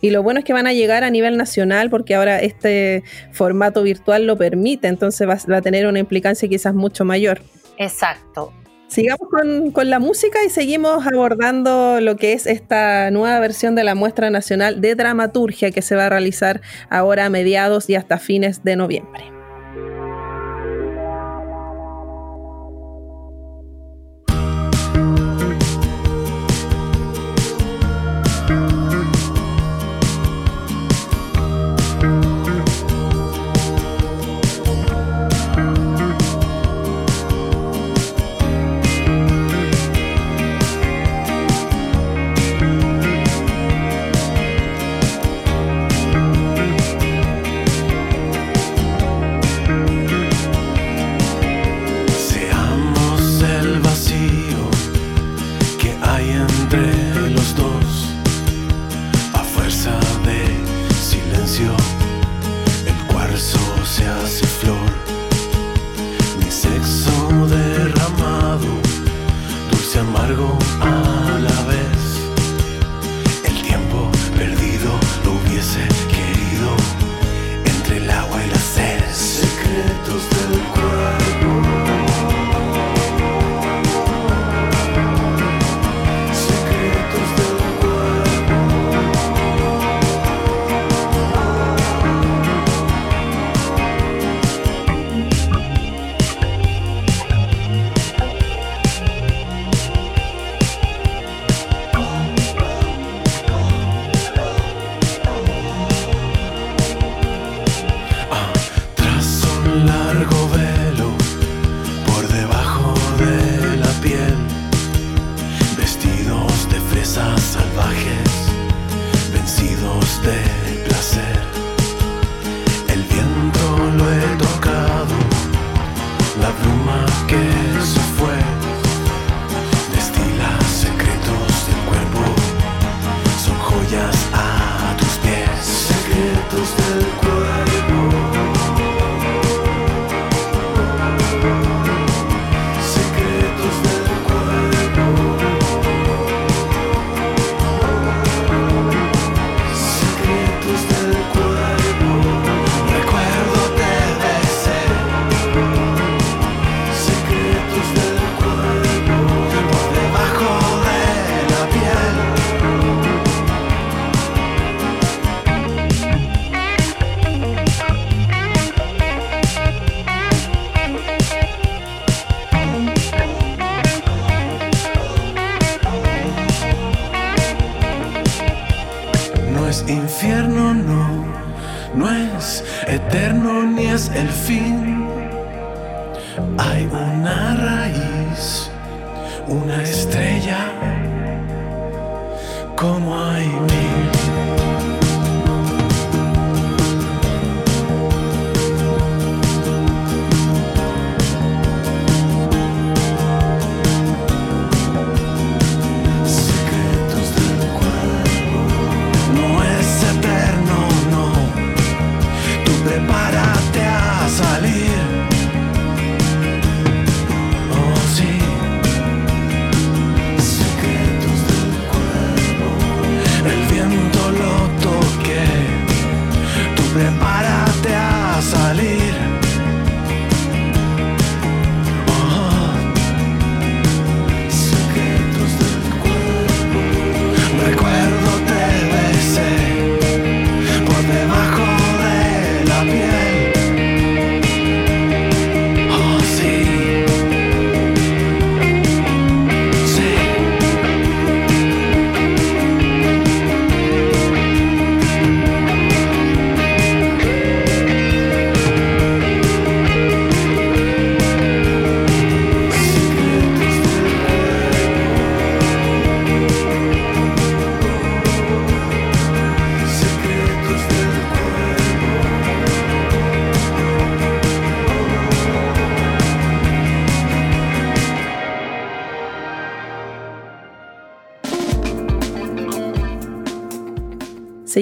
Y 0.00 0.08
lo 0.08 0.22
bueno 0.22 0.38
es 0.38 0.46
que 0.46 0.54
van 0.54 0.66
a 0.66 0.72
llegar 0.72 1.04
a 1.04 1.10
nivel 1.10 1.36
nacional 1.36 1.90
porque 1.90 2.14
ahora 2.14 2.40
este 2.40 3.04
formato 3.32 3.82
virtual 3.82 4.24
lo 4.26 4.38
permite, 4.38 4.88
entonces 4.88 5.28
va, 5.28 5.56
a 5.56 5.60
tener 5.60 5.86
una 5.86 5.98
implicancia 5.98 6.48
quizás 6.48 6.72
mucho 6.72 7.04
mayor. 7.04 7.42
Exacto. 7.76 8.54
Sigamos 8.90 9.28
con, 9.30 9.70
con, 9.70 9.88
la 9.88 10.00
música 10.00 10.40
y 10.44 10.50
seguimos 10.50 11.06
abordando 11.06 12.00
lo 12.00 12.16
que 12.16 12.32
es 12.32 12.46
esta 12.46 13.12
nueva 13.12 13.38
versión 13.38 13.76
de 13.76 13.84
la 13.84 13.94
muestra 13.94 14.30
nacional 14.30 14.80
de 14.80 14.96
dramaturgia 14.96 15.70
que 15.70 15.80
se 15.80 15.94
va 15.94 16.06
a 16.06 16.08
realizar 16.08 16.60
ahora 16.88 17.26
a 17.26 17.30
mediados 17.30 17.88
y 17.88 17.94
hasta 17.94 18.18
fines 18.18 18.64
de 18.64 18.74
noviembre. 18.74 19.39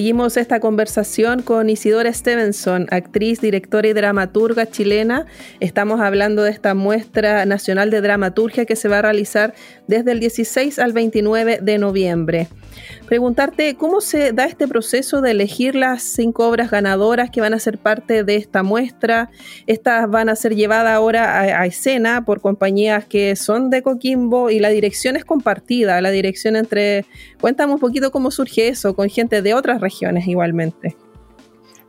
Seguimos 0.08 0.38
esta 0.38 0.58
conversación 0.58 1.42
con 1.42 1.68
Isidora 1.68 2.10
Stevenson, 2.10 2.86
actriz, 2.90 3.42
directora 3.42 3.88
y 3.88 3.92
dramaturga 3.92 4.64
chilena. 4.64 5.26
Estamos 5.60 6.00
hablando 6.00 6.44
de 6.44 6.50
esta 6.50 6.72
muestra 6.72 7.44
nacional 7.44 7.90
de 7.90 8.00
dramaturgia 8.00 8.64
que 8.64 8.74
se 8.74 8.88
va 8.88 9.00
a 9.00 9.02
realizar 9.02 9.52
desde 9.86 10.12
el 10.12 10.20
16 10.20 10.78
al 10.78 10.94
29 10.94 11.58
de 11.60 11.76
noviembre 11.76 12.48
preguntarte 13.06 13.74
cómo 13.76 14.00
se 14.00 14.32
da 14.32 14.44
este 14.44 14.68
proceso 14.68 15.20
de 15.20 15.30
elegir 15.30 15.74
las 15.74 16.02
cinco 16.02 16.46
obras 16.46 16.70
ganadoras 16.70 17.30
que 17.30 17.40
van 17.40 17.54
a 17.54 17.58
ser 17.58 17.78
parte 17.78 18.22
de 18.22 18.36
esta 18.36 18.62
muestra. 18.62 19.30
Estas 19.66 20.10
van 20.10 20.28
a 20.28 20.36
ser 20.36 20.54
llevadas 20.54 20.92
ahora 20.92 21.40
a, 21.40 21.66
escena 21.66 22.24
por 22.24 22.40
compañías 22.40 23.06
que 23.06 23.34
son 23.36 23.70
de 23.70 23.82
Coquimbo 23.82 24.50
y 24.50 24.58
la 24.58 24.68
dirección 24.68 25.16
es 25.16 25.24
compartida, 25.24 26.00
la 26.00 26.10
dirección 26.10 26.56
entre... 26.56 27.06
Cuéntame 27.40 27.72
un 27.72 27.78
poquito 27.78 28.10
cómo 28.10 28.30
surge 28.30 28.68
eso 28.68 28.94
con 28.94 29.08
gente 29.08 29.42
de 29.42 29.54
otras 29.54 29.80
regiones 29.80 30.26
igualmente. 30.26 30.96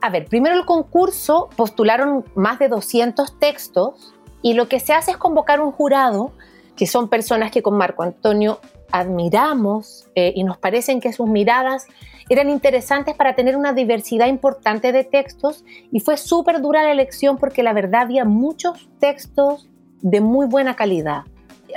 A 0.00 0.08
ver, 0.08 0.24
primero 0.26 0.56
el 0.56 0.64
concurso 0.64 1.50
postularon 1.56 2.24
más 2.34 2.58
de 2.58 2.68
200 2.68 3.38
textos 3.38 4.14
y 4.42 4.54
lo 4.54 4.68
que 4.68 4.80
se 4.80 4.94
hace 4.94 5.10
es 5.10 5.16
convocar 5.18 5.60
un 5.60 5.72
jurado, 5.72 6.32
que 6.76 6.86
son 6.86 7.08
personas 7.08 7.50
que 7.50 7.62
con 7.62 7.76
Marco 7.76 8.02
Antonio 8.02 8.60
admiramos 8.92 10.08
eh, 10.14 10.32
y 10.34 10.44
nos 10.44 10.58
parecen 10.58 11.00
que 11.00 11.12
sus 11.12 11.28
miradas 11.28 11.86
eran 12.28 12.48
interesantes 12.48 13.16
para 13.16 13.34
tener 13.34 13.56
una 13.56 13.72
diversidad 13.72 14.28
importante 14.28 14.92
de 14.92 15.04
textos 15.04 15.64
y 15.90 16.00
fue 16.00 16.16
súper 16.16 16.60
dura 16.60 16.82
la 16.82 16.92
elección 16.92 17.38
porque 17.38 17.62
la 17.62 17.72
verdad 17.72 18.02
había 18.02 18.24
muchos 18.24 18.88
textos 19.00 19.68
de 20.00 20.20
muy 20.20 20.46
buena 20.46 20.76
calidad. 20.76 21.24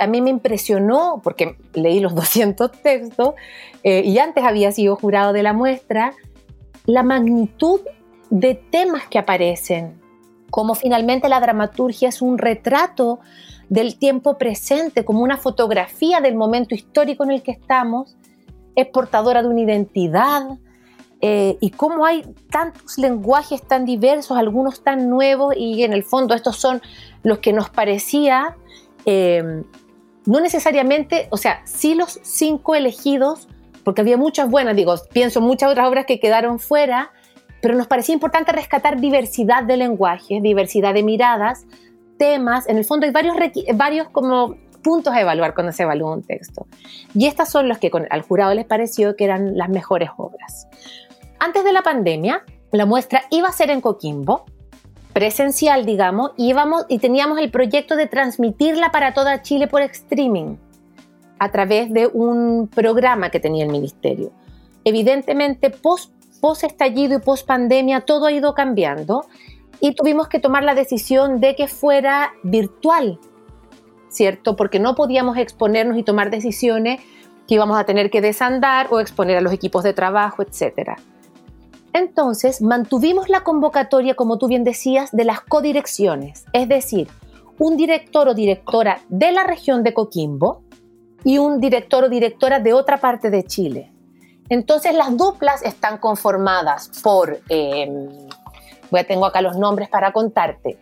A 0.00 0.06
mí 0.06 0.20
me 0.20 0.30
impresionó, 0.30 1.20
porque 1.22 1.56
leí 1.72 2.00
los 2.00 2.14
200 2.16 2.70
textos 2.70 3.34
eh, 3.82 4.02
y 4.04 4.18
antes 4.18 4.44
había 4.44 4.70
sido 4.72 4.96
jurado 4.96 5.32
de 5.32 5.42
la 5.42 5.52
muestra, 5.52 6.12
la 6.86 7.02
magnitud 7.02 7.80
de 8.30 8.54
temas 8.54 9.06
que 9.08 9.18
aparecen, 9.18 10.00
como 10.54 10.76
finalmente 10.76 11.28
la 11.28 11.40
dramaturgia 11.40 12.10
es 12.10 12.22
un 12.22 12.38
retrato 12.38 13.18
del 13.68 13.98
tiempo 13.98 14.38
presente, 14.38 15.04
como 15.04 15.24
una 15.24 15.36
fotografía 15.36 16.20
del 16.20 16.36
momento 16.36 16.76
histórico 16.76 17.24
en 17.24 17.32
el 17.32 17.42
que 17.42 17.50
estamos, 17.50 18.14
es 18.76 18.86
portadora 18.86 19.42
de 19.42 19.48
una 19.48 19.62
identidad, 19.62 20.42
eh, 21.20 21.56
y 21.60 21.70
cómo 21.70 22.06
hay 22.06 22.22
tantos 22.52 22.98
lenguajes 22.98 23.66
tan 23.66 23.84
diversos, 23.84 24.38
algunos 24.38 24.84
tan 24.84 25.10
nuevos, 25.10 25.56
y 25.56 25.82
en 25.82 25.92
el 25.92 26.04
fondo 26.04 26.36
estos 26.36 26.54
son 26.54 26.80
los 27.24 27.40
que 27.40 27.52
nos 27.52 27.68
parecía 27.68 28.56
eh, 29.06 29.64
no 30.24 30.40
necesariamente, 30.40 31.26
o 31.30 31.36
sea, 31.36 31.62
sí 31.64 31.96
los 31.96 32.20
cinco 32.22 32.76
elegidos, 32.76 33.48
porque 33.82 34.02
había 34.02 34.16
muchas 34.16 34.48
buenas, 34.48 34.76
digo, 34.76 34.94
pienso 35.12 35.40
muchas 35.40 35.72
otras 35.72 35.88
obras 35.88 36.06
que 36.06 36.20
quedaron 36.20 36.60
fuera, 36.60 37.10
pero 37.64 37.78
nos 37.78 37.86
parecía 37.86 38.12
importante 38.12 38.52
rescatar 38.52 39.00
diversidad 39.00 39.62
de 39.62 39.78
lenguajes, 39.78 40.42
diversidad 40.42 40.92
de 40.92 41.02
miradas, 41.02 41.64
temas, 42.18 42.68
en 42.68 42.76
el 42.76 42.84
fondo 42.84 43.06
hay 43.06 43.12
varios, 43.12 43.36
varios 43.74 44.10
como 44.10 44.56
puntos 44.82 45.14
a 45.14 45.22
evaluar 45.22 45.54
cuando 45.54 45.72
se 45.72 45.84
evalúa 45.84 46.12
un 46.12 46.22
texto. 46.22 46.66
Y 47.14 47.24
estas 47.24 47.50
son 47.50 47.66
los 47.66 47.78
que 47.78 47.90
al 48.10 48.20
jurado 48.20 48.52
les 48.52 48.66
pareció 48.66 49.16
que 49.16 49.24
eran 49.24 49.56
las 49.56 49.70
mejores 49.70 50.10
obras. 50.18 50.68
Antes 51.38 51.64
de 51.64 51.72
la 51.72 51.80
pandemia, 51.80 52.44
la 52.70 52.84
muestra 52.84 53.22
iba 53.30 53.48
a 53.48 53.52
ser 53.52 53.70
en 53.70 53.80
Coquimbo, 53.80 54.44
presencial, 55.14 55.86
digamos, 55.86 56.32
y, 56.36 56.50
íbamos, 56.50 56.84
y 56.90 56.98
teníamos 56.98 57.38
el 57.38 57.50
proyecto 57.50 57.96
de 57.96 58.06
transmitirla 58.06 58.92
para 58.92 59.14
toda 59.14 59.40
Chile 59.40 59.68
por 59.68 59.80
streaming, 59.80 60.56
a 61.38 61.50
través 61.50 61.90
de 61.90 62.08
un 62.08 62.68
programa 62.68 63.30
que 63.30 63.40
tenía 63.40 63.64
el 63.64 63.72
ministerio. 63.72 64.32
Evidentemente, 64.84 65.70
post, 65.70 66.12
post 66.44 66.62
estallido 66.62 67.16
y 67.16 67.20
post 67.20 67.46
pandemia, 67.46 68.02
todo 68.02 68.26
ha 68.26 68.32
ido 68.32 68.52
cambiando 68.52 69.24
y 69.80 69.94
tuvimos 69.94 70.28
que 70.28 70.38
tomar 70.38 70.62
la 70.62 70.74
decisión 70.74 71.40
de 71.40 71.56
que 71.56 71.68
fuera 71.68 72.34
virtual, 72.42 73.18
¿cierto? 74.10 74.54
Porque 74.54 74.78
no 74.78 74.94
podíamos 74.94 75.38
exponernos 75.38 75.96
y 75.96 76.02
tomar 76.02 76.30
decisiones 76.30 77.00
que 77.48 77.54
íbamos 77.54 77.78
a 77.78 77.84
tener 77.84 78.10
que 78.10 78.20
desandar 78.20 78.88
o 78.90 79.00
exponer 79.00 79.38
a 79.38 79.40
los 79.40 79.54
equipos 79.54 79.84
de 79.84 79.94
trabajo, 79.94 80.42
etcétera. 80.42 80.96
Entonces, 81.94 82.60
mantuvimos 82.60 83.30
la 83.30 83.40
convocatoria, 83.40 84.14
como 84.14 84.36
tú 84.36 84.46
bien 84.46 84.64
decías, 84.64 85.12
de 85.12 85.24
las 85.24 85.40
codirecciones, 85.40 86.44
es 86.52 86.68
decir, 86.68 87.08
un 87.58 87.78
director 87.78 88.28
o 88.28 88.34
directora 88.34 89.00
de 89.08 89.32
la 89.32 89.44
región 89.44 89.82
de 89.82 89.94
Coquimbo 89.94 90.62
y 91.24 91.38
un 91.38 91.58
director 91.58 92.04
o 92.04 92.10
directora 92.10 92.60
de 92.60 92.74
otra 92.74 93.00
parte 93.00 93.30
de 93.30 93.44
Chile. 93.44 93.93
Entonces, 94.48 94.94
las 94.94 95.16
duplas 95.16 95.62
están 95.62 95.98
conformadas 95.98 96.90
por, 97.02 97.40
eh, 97.48 97.88
voy 98.90 99.00
a 99.00 99.04
tengo 99.04 99.26
acá 99.26 99.40
los 99.40 99.56
nombres 99.56 99.88
para 99.88 100.12
contarte. 100.12 100.78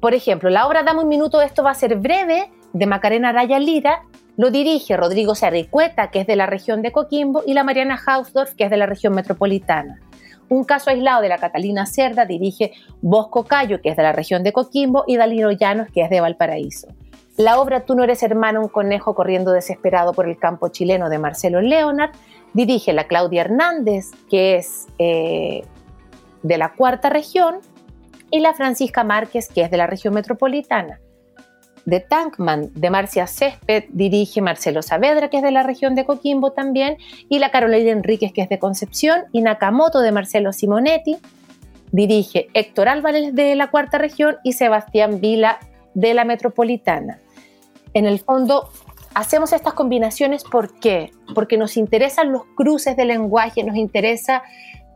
Por 0.00 0.14
ejemplo, 0.14 0.50
la 0.50 0.66
obra 0.66 0.82
Dame 0.82 1.00
un 1.00 1.08
minuto, 1.08 1.42
esto 1.42 1.62
va 1.62 1.70
a 1.70 1.74
ser 1.74 1.96
breve, 1.96 2.50
de 2.72 2.86
Macarena 2.86 3.30
Araya 3.30 3.58
Lira, 3.58 4.02
lo 4.36 4.50
dirige 4.50 4.96
Rodrigo 4.96 5.34
Cerricueta, 5.34 6.10
que 6.10 6.20
es 6.20 6.26
de 6.26 6.36
la 6.36 6.46
región 6.46 6.82
de 6.82 6.92
Coquimbo, 6.92 7.42
y 7.46 7.54
la 7.54 7.64
Mariana 7.64 7.98
Hausdorff, 8.06 8.54
que 8.54 8.64
es 8.64 8.70
de 8.70 8.76
la 8.76 8.86
región 8.86 9.14
metropolitana. 9.14 9.98
Un 10.48 10.64
caso 10.64 10.90
aislado 10.90 11.22
de 11.22 11.28
la 11.28 11.38
Catalina 11.38 11.86
Cerda 11.86 12.26
dirige 12.26 12.72
Bosco 13.00 13.44
Cayo, 13.44 13.80
que 13.80 13.88
es 13.88 13.96
de 13.96 14.02
la 14.02 14.12
región 14.12 14.42
de 14.42 14.52
Coquimbo, 14.52 15.04
y 15.06 15.16
Dalino 15.16 15.50
Llanos, 15.50 15.88
que 15.92 16.02
es 16.02 16.10
de 16.10 16.20
Valparaíso. 16.20 16.88
La 17.36 17.60
obra 17.60 17.84
Tú 17.84 17.94
no 17.94 18.04
eres 18.04 18.22
hermano, 18.22 18.60
un 18.60 18.68
conejo 18.68 19.14
corriendo 19.14 19.52
desesperado 19.52 20.12
por 20.12 20.28
el 20.28 20.38
campo 20.38 20.68
chileno 20.68 21.08
de 21.08 21.18
Marcelo 21.18 21.60
Leonard, 21.60 22.10
dirige 22.56 22.92
la 22.92 23.06
Claudia 23.06 23.42
Hernández, 23.42 24.10
que 24.28 24.56
es 24.56 24.86
eh, 24.98 25.62
de 26.42 26.58
la 26.58 26.72
cuarta 26.72 27.10
región, 27.10 27.56
y 28.30 28.40
la 28.40 28.54
Francisca 28.54 29.04
Márquez, 29.04 29.48
que 29.48 29.62
es 29.62 29.70
de 29.70 29.76
la 29.76 29.86
región 29.86 30.12
metropolitana 30.14 30.98
de 31.86 32.00
Tankman 32.00 32.72
de 32.74 32.90
Marcia 32.90 33.26
Césped 33.26 33.84
dirige 33.90 34.42
Marcelo 34.42 34.82
Saavedra, 34.82 35.30
que 35.30 35.38
es 35.38 35.42
de 35.42 35.52
la 35.52 35.62
región 35.62 35.94
de 35.94 36.04
Coquimbo 36.04 36.52
también, 36.52 36.98
y 37.28 37.38
la 37.38 37.50
Carolina 37.50 37.92
Enríquez, 37.92 38.32
que 38.32 38.42
es 38.42 38.48
de 38.48 38.58
Concepción, 38.58 39.22
y 39.32 39.40
Nakamoto 39.40 40.00
de 40.00 40.12
Marcelo 40.12 40.52
Simonetti 40.52 41.16
dirige 41.92 42.48
Héctor 42.52 42.88
Álvarez 42.88 43.32
de 43.34 43.54
la 43.54 43.70
cuarta 43.70 43.98
región 43.98 44.36
y 44.42 44.52
Sebastián 44.52 45.20
Vila 45.20 45.60
de 45.94 46.12
la 46.12 46.24
metropolitana. 46.24 47.20
En 47.94 48.04
el 48.04 48.18
fondo, 48.18 48.70
hacemos 49.16 49.54
estas 49.54 49.72
combinaciones 49.72 50.44
¿por? 50.44 51.10
Porque 51.34 51.56
nos 51.56 51.78
interesan 51.78 52.32
los 52.32 52.42
cruces 52.54 52.98
de 52.98 53.06
lenguaje, 53.06 53.64
nos 53.64 53.76
interesa 53.76 54.42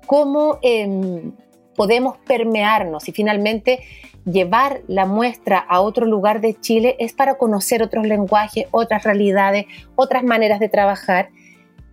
cómo 0.07 0.59
em, 0.61 1.33
podemos 1.75 2.19
permearnos 2.27 3.09
y 3.09 3.13
finalmente 3.13 3.81
llevar 4.27 4.83
la 4.89 5.07
muestra 5.07 5.59
a 5.59 5.81
otro 5.81 6.05
lugar 6.05 6.43
de 6.43 6.53
Chile 6.53 6.97
es 6.99 7.15
para 7.15 7.39
conocer 7.39 7.83
otros 7.83 8.07
lenguajes, 8.07 8.67
otras 8.73 9.05
realidades, 9.05 9.65
otras 9.97 10.23
maneras 10.23 10.61
de 10.61 10.69
trabajar. 10.69 11.31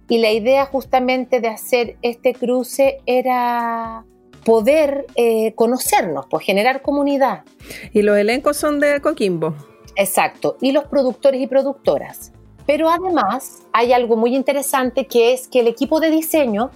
Y 0.09 0.17
la 0.17 0.31
idea 0.31 0.65
justamente 0.65 1.39
de 1.39 1.47
hacer 1.47 1.95
este 2.01 2.33
cruce 2.33 2.97
era 3.05 4.03
poder 4.43 5.05
eh, 5.15 5.53
conocernos, 5.55 6.25
pues 6.29 6.45
generar 6.45 6.81
comunidad. 6.81 7.45
Y 7.93 8.01
los 8.01 8.17
elencos 8.17 8.57
son 8.57 8.81
de 8.81 8.99
Coquimbo. 8.99 9.55
Exacto, 9.97 10.57
y 10.61 10.71
los 10.71 10.85
productores 10.85 11.41
y 11.41 11.47
productoras. 11.47 12.31
Pero 12.67 12.89
además 12.89 13.63
hay 13.73 13.93
algo 13.93 14.15
muy 14.15 14.35
interesante 14.35 15.07
que 15.07 15.33
es 15.33 15.47
que 15.47 15.61
el 15.61 15.67
equipo 15.67 15.99
de 15.99 16.11
diseño 16.11 16.69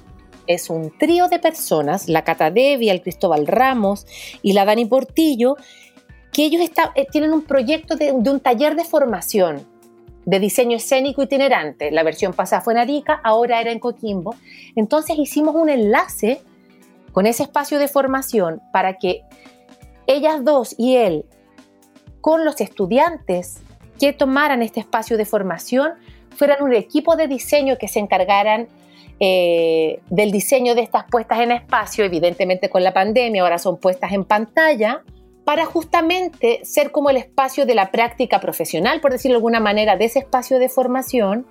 es 0.47 0.71
un 0.71 0.91
trío 0.97 1.27
de 1.27 1.37
personas, 1.37 2.09
la 2.09 2.23
Cata 2.23 2.49
Devi, 2.49 2.89
el 2.89 3.03
Cristóbal 3.03 3.45
Ramos 3.45 4.07
y 4.41 4.53
la 4.53 4.65
Dani 4.65 4.85
Portillo, 4.85 5.55
que 6.33 6.45
ellos 6.45 6.61
eh, 6.95 7.07
tienen 7.11 7.31
un 7.31 7.43
proyecto 7.43 7.95
de, 7.95 8.11
un 8.11 8.39
taller 8.39 8.75
de 8.75 8.85
formación 8.85 9.67
de 10.25 10.39
diseño 10.39 10.77
escénico 10.77 11.21
itinerante. 11.21 11.91
La 11.91 12.01
versión 12.01 12.33
pasada 12.33 12.63
fue 12.63 12.73
en 12.73 12.79
Arica, 12.79 13.21
ahora 13.23 13.61
era 13.61 13.71
en 13.71 13.79
Coquimbo. 13.79 14.35
Entonces 14.75 15.17
hicimos 15.19 15.53
un 15.53 15.69
enlace 15.69 16.41
con 17.11 17.27
ese 17.27 17.43
espacio 17.43 17.77
de 17.77 17.87
formación 17.87 18.61
para 18.73 18.97
que 18.97 19.21
ellas 20.07 20.43
dos 20.43 20.73
y 20.77 20.95
él, 20.95 21.25
con 22.21 22.45
los 22.45 22.61
estudiantes 22.61 23.61
que 23.99 24.13
tomaran 24.13 24.61
este 24.63 24.79
espacio 24.79 25.17
de 25.17 25.25
formación, 25.25 25.91
fueran 26.35 26.63
un 26.63 26.73
equipo 26.73 27.15
de 27.15 27.27
diseño 27.27 27.77
que 27.77 27.87
se 27.87 27.99
encargaran 27.99 28.67
eh, 29.19 29.99
del 30.09 30.31
diseño 30.31 30.73
de 30.73 30.81
estas 30.81 31.03
puestas 31.03 31.39
en 31.41 31.51
espacio, 31.51 32.03
evidentemente 32.03 32.69
con 32.69 32.83
la 32.83 32.93
pandemia, 32.93 33.43
ahora 33.43 33.59
son 33.59 33.77
puestas 33.77 34.11
en 34.13 34.25
pantalla, 34.25 35.03
para 35.43 35.65
justamente 35.65 36.61
ser 36.63 36.91
como 36.91 37.09
el 37.09 37.17
espacio 37.17 37.65
de 37.65 37.75
la 37.75 37.91
práctica 37.91 38.39
profesional, 38.39 39.01
por 39.01 39.11
decirlo 39.11 39.33
de 39.33 39.37
alguna 39.37 39.59
manera, 39.59 39.97
de 39.97 40.05
ese 40.05 40.19
espacio 40.19 40.59
de 40.59 40.69
formación, 40.69 41.45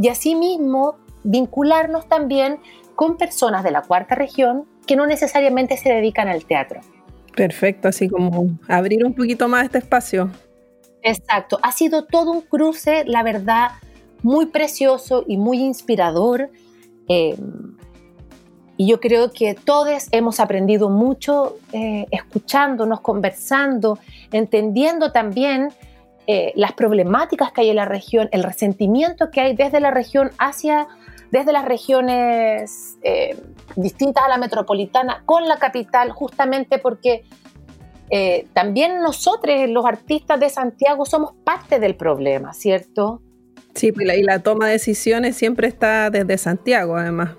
y 0.00 0.08
asimismo 0.08 0.96
vincularnos 1.22 2.08
también 2.08 2.58
con 2.96 3.16
personas 3.16 3.62
de 3.62 3.70
la 3.70 3.82
cuarta 3.82 4.14
región 4.14 4.66
que 4.86 4.96
no 4.96 5.06
necesariamente 5.06 5.76
se 5.76 5.90
dedican 5.90 6.28
al 6.28 6.44
teatro. 6.44 6.80
Perfecto, 7.36 7.88
así 7.88 8.08
como 8.08 8.58
abrir 8.68 9.04
un 9.04 9.14
poquito 9.14 9.48
más 9.48 9.64
este 9.64 9.78
espacio. 9.78 10.30
Exacto, 11.02 11.58
ha 11.62 11.72
sido 11.72 12.04
todo 12.04 12.30
un 12.30 12.42
cruce, 12.42 13.04
la 13.06 13.22
verdad, 13.22 13.70
muy 14.22 14.46
precioso 14.46 15.24
y 15.26 15.36
muy 15.36 15.58
inspirador 15.58 16.50
eh, 17.08 17.36
y 18.76 18.88
yo 18.88 19.00
creo 19.00 19.30
que 19.32 19.54
todos 19.54 20.08
hemos 20.12 20.40
aprendido 20.40 20.88
mucho 20.88 21.58
eh, 21.72 22.06
escuchándonos, 22.10 23.00
conversando, 23.00 23.98
entendiendo 24.32 25.12
también 25.12 25.68
eh, 26.26 26.52
las 26.56 26.72
problemáticas 26.72 27.52
que 27.52 27.60
hay 27.60 27.70
en 27.70 27.76
la 27.76 27.84
región, 27.84 28.28
el 28.32 28.42
resentimiento 28.42 29.30
que 29.30 29.40
hay 29.40 29.54
desde 29.54 29.78
la 29.78 29.90
región 29.90 30.30
hacia, 30.38 30.88
desde 31.32 31.52
las 31.52 31.64
regiones 31.64 32.98
distintas 33.74 34.24
a 34.24 34.28
la 34.28 34.38
metropolitana 34.38 35.24
con 35.26 35.48
la 35.48 35.56
capital, 35.56 36.12
justamente 36.12 36.78
porque 36.78 37.24
también 38.52 39.00
nosotros, 39.00 39.68
los 39.68 39.84
artistas 39.84 40.38
de 40.38 40.50
Santiago, 40.50 41.04
somos 41.06 41.32
parte 41.42 41.80
del 41.80 41.96
problema, 41.96 42.52
¿cierto? 42.52 43.20
Sí, 43.74 43.90
pues, 43.90 44.06
y 44.16 44.22
la 44.22 44.40
toma 44.40 44.66
de 44.66 44.72
decisiones 44.72 45.34
siempre 45.36 45.66
está 45.66 46.10
desde 46.10 46.36
Santiago, 46.36 46.96
además. 46.96 47.30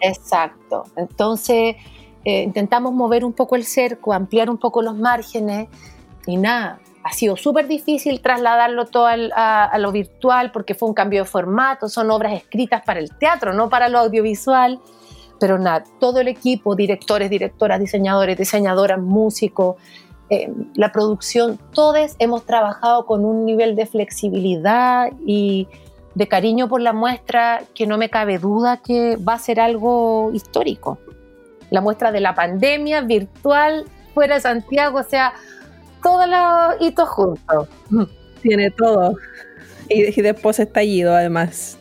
Exacto. 0.00 0.84
Entonces, 0.96 1.76
eh, 2.24 2.42
intentamos 2.42 2.92
mover 2.94 3.24
un 3.24 3.34
poco 3.34 3.56
el 3.56 3.64
cerco, 3.64 4.12
ampliar 4.12 4.48
un 4.48 4.58
poco 4.58 4.80
los 4.82 4.96
márgenes 4.96 5.68
y 6.26 6.38
nada. 6.38 6.80
Ha 7.06 7.12
sido 7.12 7.36
súper 7.36 7.68
difícil 7.68 8.20
trasladarlo 8.20 8.86
todo 8.86 9.06
a, 9.06 9.78
lo 9.78 9.92
virtual 9.92 10.50
porque 10.50 10.74
fue 10.74 10.88
un 10.88 10.94
cambio 10.94 11.22
de 11.22 11.28
formato, 11.30 11.88
son 11.88 12.10
obras 12.10 12.32
escritas 12.32 12.82
para 12.84 12.98
el 12.98 13.16
teatro, 13.16 13.54
no 13.54 13.68
para 13.68 13.88
lo 13.88 14.00
audiovisual. 14.00 14.80
Pero 15.38 15.56
nada, 15.56 15.84
todo 16.00 16.18
el 16.18 16.26
equipo, 16.26 16.74
directores, 16.74 17.30
directoras, 17.30 17.78
diseñadores, 17.78 18.36
diseñadoras, 18.36 18.98
músicos, 18.98 19.76
eh, 20.30 20.50
la 20.74 20.90
producción, 20.90 21.60
todos 21.72 22.16
hemos 22.18 22.44
trabajado 22.44 23.06
con 23.06 23.24
un 23.24 23.44
nivel 23.44 23.76
de 23.76 23.86
flexibilidad 23.86 25.12
y 25.24 25.68
de 26.16 26.26
cariño 26.26 26.68
por 26.68 26.80
la 26.80 26.92
muestra 26.92 27.62
que 27.72 27.86
no 27.86 27.98
me 27.98 28.10
cabe 28.10 28.38
duda 28.38 28.78
que 28.78 29.16
va 29.16 29.34
a 29.34 29.38
ser 29.38 29.60
algo 29.60 30.32
histórico. 30.32 30.98
La 31.70 31.80
muestra 31.80 32.10
de 32.10 32.18
la 32.18 32.34
pandemia 32.34 33.02
virtual 33.02 33.84
fuera 34.12 34.36
de 34.36 34.40
Santiago, 34.40 34.98
o 34.98 35.04
sea, 35.04 35.34
todos 36.06 36.28
los 36.28 36.88
hitos 36.88 37.08
juntos. 37.08 37.68
Tiene 38.40 38.70
todo. 38.70 39.16
Y, 39.88 40.22
después 40.22 40.60
estallido, 40.60 41.16
además. 41.16 41.78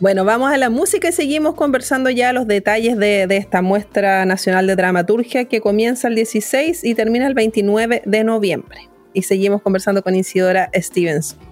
Bueno, 0.00 0.24
vamos 0.24 0.52
a 0.52 0.56
la 0.56 0.68
música 0.68 1.10
y 1.10 1.12
seguimos 1.12 1.54
conversando 1.54 2.10
ya 2.10 2.32
los 2.32 2.48
detalles 2.48 2.98
de, 2.98 3.22
esta 3.30 3.62
muestra 3.62 4.24
nacional 4.26 4.66
de 4.66 4.74
dramaturgia 4.74 5.44
que 5.44 5.60
comienza 5.60 6.08
el 6.08 6.16
16 6.16 6.82
y 6.82 6.96
termina 6.96 7.28
el 7.28 7.34
29 7.34 8.02
de 8.04 8.24
noviembre. 8.24 8.88
Y 9.12 9.22
seguimos 9.22 9.62
conversando 9.62 10.02
con 10.02 10.16
Isidora 10.16 10.68
Stevenson. 10.74 11.51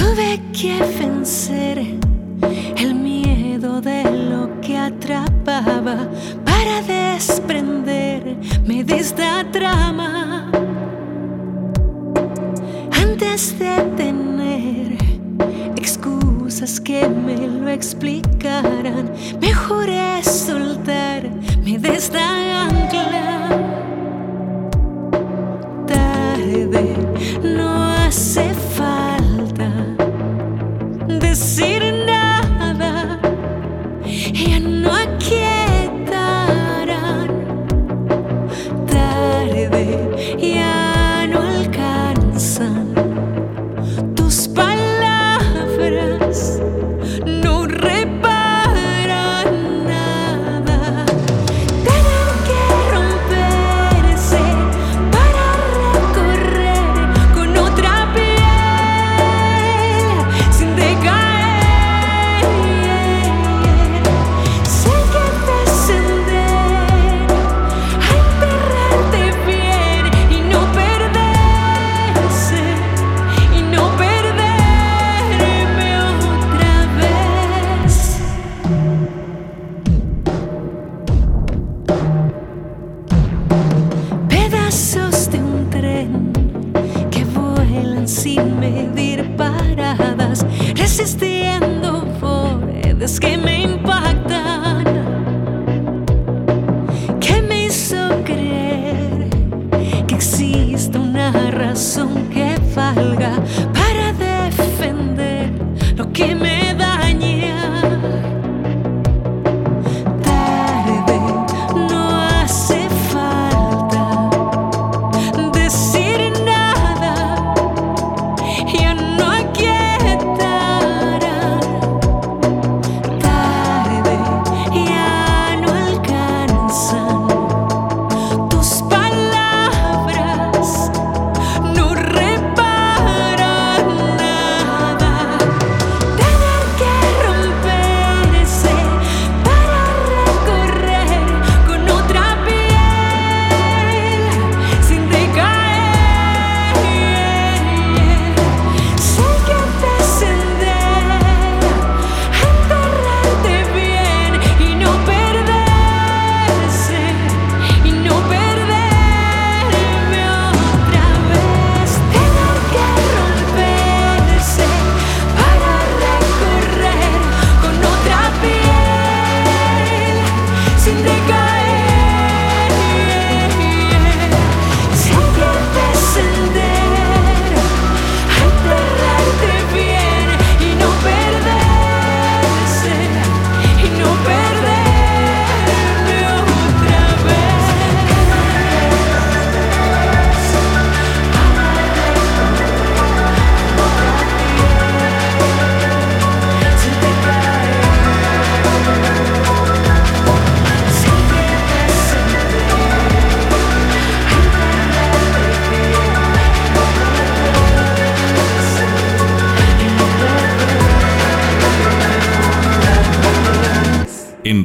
Tuve 0.00 0.40
que 0.58 0.78
vencer 0.98 1.76
el 2.76 2.94
miedo 2.94 3.82
de 3.82 4.02
lo 4.30 4.58
que 4.62 4.78
atrapaba 4.78 6.08
para 6.42 6.80
desprenderme 6.80 8.82
de 8.82 8.96
esta 8.96 9.44
trama. 9.52 10.50
Antes 12.92 13.58
de 13.58 13.76
tener 13.96 14.96
excusas 15.76 16.80
que 16.80 17.06
me 17.06 17.46
lo 17.46 17.68
explicaran, 17.68 19.12
mejor 19.38 19.90
es 19.90 20.26
soltarme 20.26 21.78
de 21.78 21.94
esta 21.94 22.68
ancla. 22.68 23.50
Tarde, 25.86 26.96
no 27.42 27.68
hace 28.06 28.49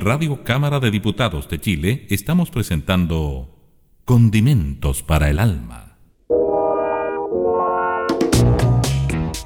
Radio 0.06 0.44
Cámara 0.44 0.80
de 0.80 0.92
Diputados 0.92 1.50
de 1.50 1.60
Chile 1.60 2.06
estamos 2.12 2.52
presentando 2.52 3.58
Condimentos 4.06 5.02
para 5.02 5.32
el 5.32 5.40
Alma. 5.40 5.98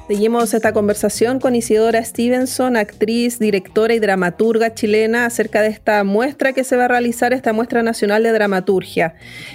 Seguimos 0.06 0.52
esta 0.52 0.74
conversación 0.74 1.40
con 1.40 1.56
Isidora 1.56 2.04
Stevenson, 2.04 2.76
actriz, 2.76 3.38
directora 3.38 3.94
y 3.94 4.00
dramaturga 4.00 4.74
chilena, 4.74 5.24
acerca 5.24 5.62
de 5.62 5.68
esta 5.68 6.04
muestra 6.04 6.52
que 6.52 6.62
se 6.62 6.76
va 6.76 6.84
a 6.84 6.88
realizar, 6.88 7.32
esta 7.32 7.54
muestra 7.54 7.82
nacional 7.82 8.22
de 8.22 8.32
dramaturgia. 8.32 9.14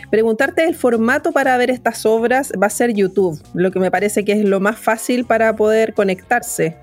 Preguntarte 0.10 0.66
el 0.66 0.74
formato 0.74 1.32
para 1.34 1.56
ver 1.58 1.70
estas 1.70 2.04
obras 2.08 2.52
va 2.60 2.66
a 2.66 2.72
ser 2.72 2.96
YouTube, 2.96 3.40
lo 3.54 3.70
que 3.70 3.78
me 3.78 3.92
parece 3.92 4.26
que 4.26 4.32
es 4.32 4.44
lo 4.44 4.60
más 4.60 4.80
fácil 4.80 5.26
para 5.26 5.56
poder 5.56 5.94
conectarse. 5.94 6.78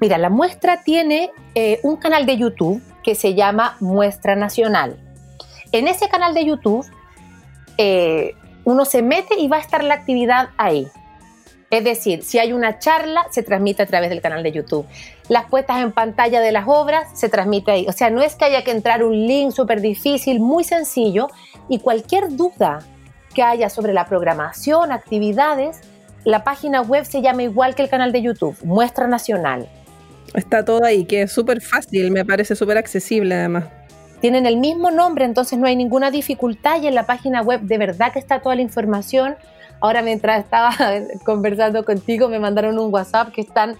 Mira, 0.00 0.16
la 0.16 0.30
muestra 0.30 0.82
tiene 0.84 1.30
eh, 1.54 1.80
un 1.82 1.96
canal 1.96 2.24
de 2.24 2.38
YouTube 2.38 2.80
que 3.08 3.14
se 3.14 3.32
llama 3.32 3.78
Muestra 3.80 4.36
Nacional. 4.36 4.98
En 5.72 5.88
ese 5.88 6.10
canal 6.10 6.34
de 6.34 6.44
YouTube, 6.44 6.84
eh, 7.78 8.34
uno 8.64 8.84
se 8.84 9.00
mete 9.00 9.40
y 9.40 9.48
va 9.48 9.56
a 9.56 9.60
estar 9.60 9.82
la 9.82 9.94
actividad 9.94 10.50
ahí. 10.58 10.88
Es 11.70 11.84
decir, 11.84 12.22
si 12.22 12.38
hay 12.38 12.52
una 12.52 12.78
charla, 12.78 13.24
se 13.30 13.42
transmite 13.42 13.82
a 13.82 13.86
través 13.86 14.10
del 14.10 14.20
canal 14.20 14.42
de 14.42 14.52
YouTube. 14.52 14.84
Las 15.30 15.46
puestas 15.46 15.80
en 15.80 15.92
pantalla 15.92 16.42
de 16.42 16.52
las 16.52 16.66
obras 16.68 17.08
se 17.18 17.30
transmite 17.30 17.70
ahí. 17.70 17.86
O 17.88 17.92
sea, 17.92 18.10
no 18.10 18.20
es 18.20 18.34
que 18.34 18.44
haya 18.44 18.62
que 18.62 18.72
entrar 18.72 19.02
un 19.02 19.26
link 19.26 19.52
súper 19.52 19.80
difícil, 19.80 20.38
muy 20.38 20.62
sencillo. 20.62 21.28
Y 21.70 21.78
cualquier 21.78 22.36
duda 22.36 22.80
que 23.32 23.42
haya 23.42 23.70
sobre 23.70 23.94
la 23.94 24.04
programación, 24.04 24.92
actividades, 24.92 25.80
la 26.24 26.44
página 26.44 26.82
web 26.82 27.06
se 27.06 27.22
llama 27.22 27.42
igual 27.42 27.74
que 27.74 27.80
el 27.80 27.88
canal 27.88 28.12
de 28.12 28.20
YouTube, 28.20 28.62
Muestra 28.64 29.06
Nacional. 29.06 29.66
Está 30.34 30.64
todo 30.64 30.84
ahí, 30.84 31.04
que 31.04 31.22
es 31.22 31.32
súper 31.32 31.60
fácil, 31.60 32.10
me 32.10 32.24
parece 32.24 32.54
súper 32.54 32.78
accesible 32.78 33.34
además. 33.34 33.64
Tienen 34.20 34.46
el 34.46 34.56
mismo 34.56 34.90
nombre, 34.90 35.24
entonces 35.24 35.58
no 35.58 35.66
hay 35.66 35.76
ninguna 35.76 36.10
dificultad 36.10 36.82
y 36.82 36.88
en 36.88 36.94
la 36.94 37.06
página 37.06 37.40
web 37.40 37.60
de 37.62 37.78
verdad 37.78 38.12
que 38.12 38.18
está 38.18 38.40
toda 38.40 38.56
la 38.56 38.62
información. 38.62 39.36
Ahora 39.80 40.02
mientras 40.02 40.44
estaba 40.44 40.70
conversando 41.24 41.84
contigo 41.84 42.28
me 42.28 42.38
mandaron 42.38 42.78
un 42.78 42.92
WhatsApp 42.92 43.32
que 43.32 43.40
están, 43.40 43.76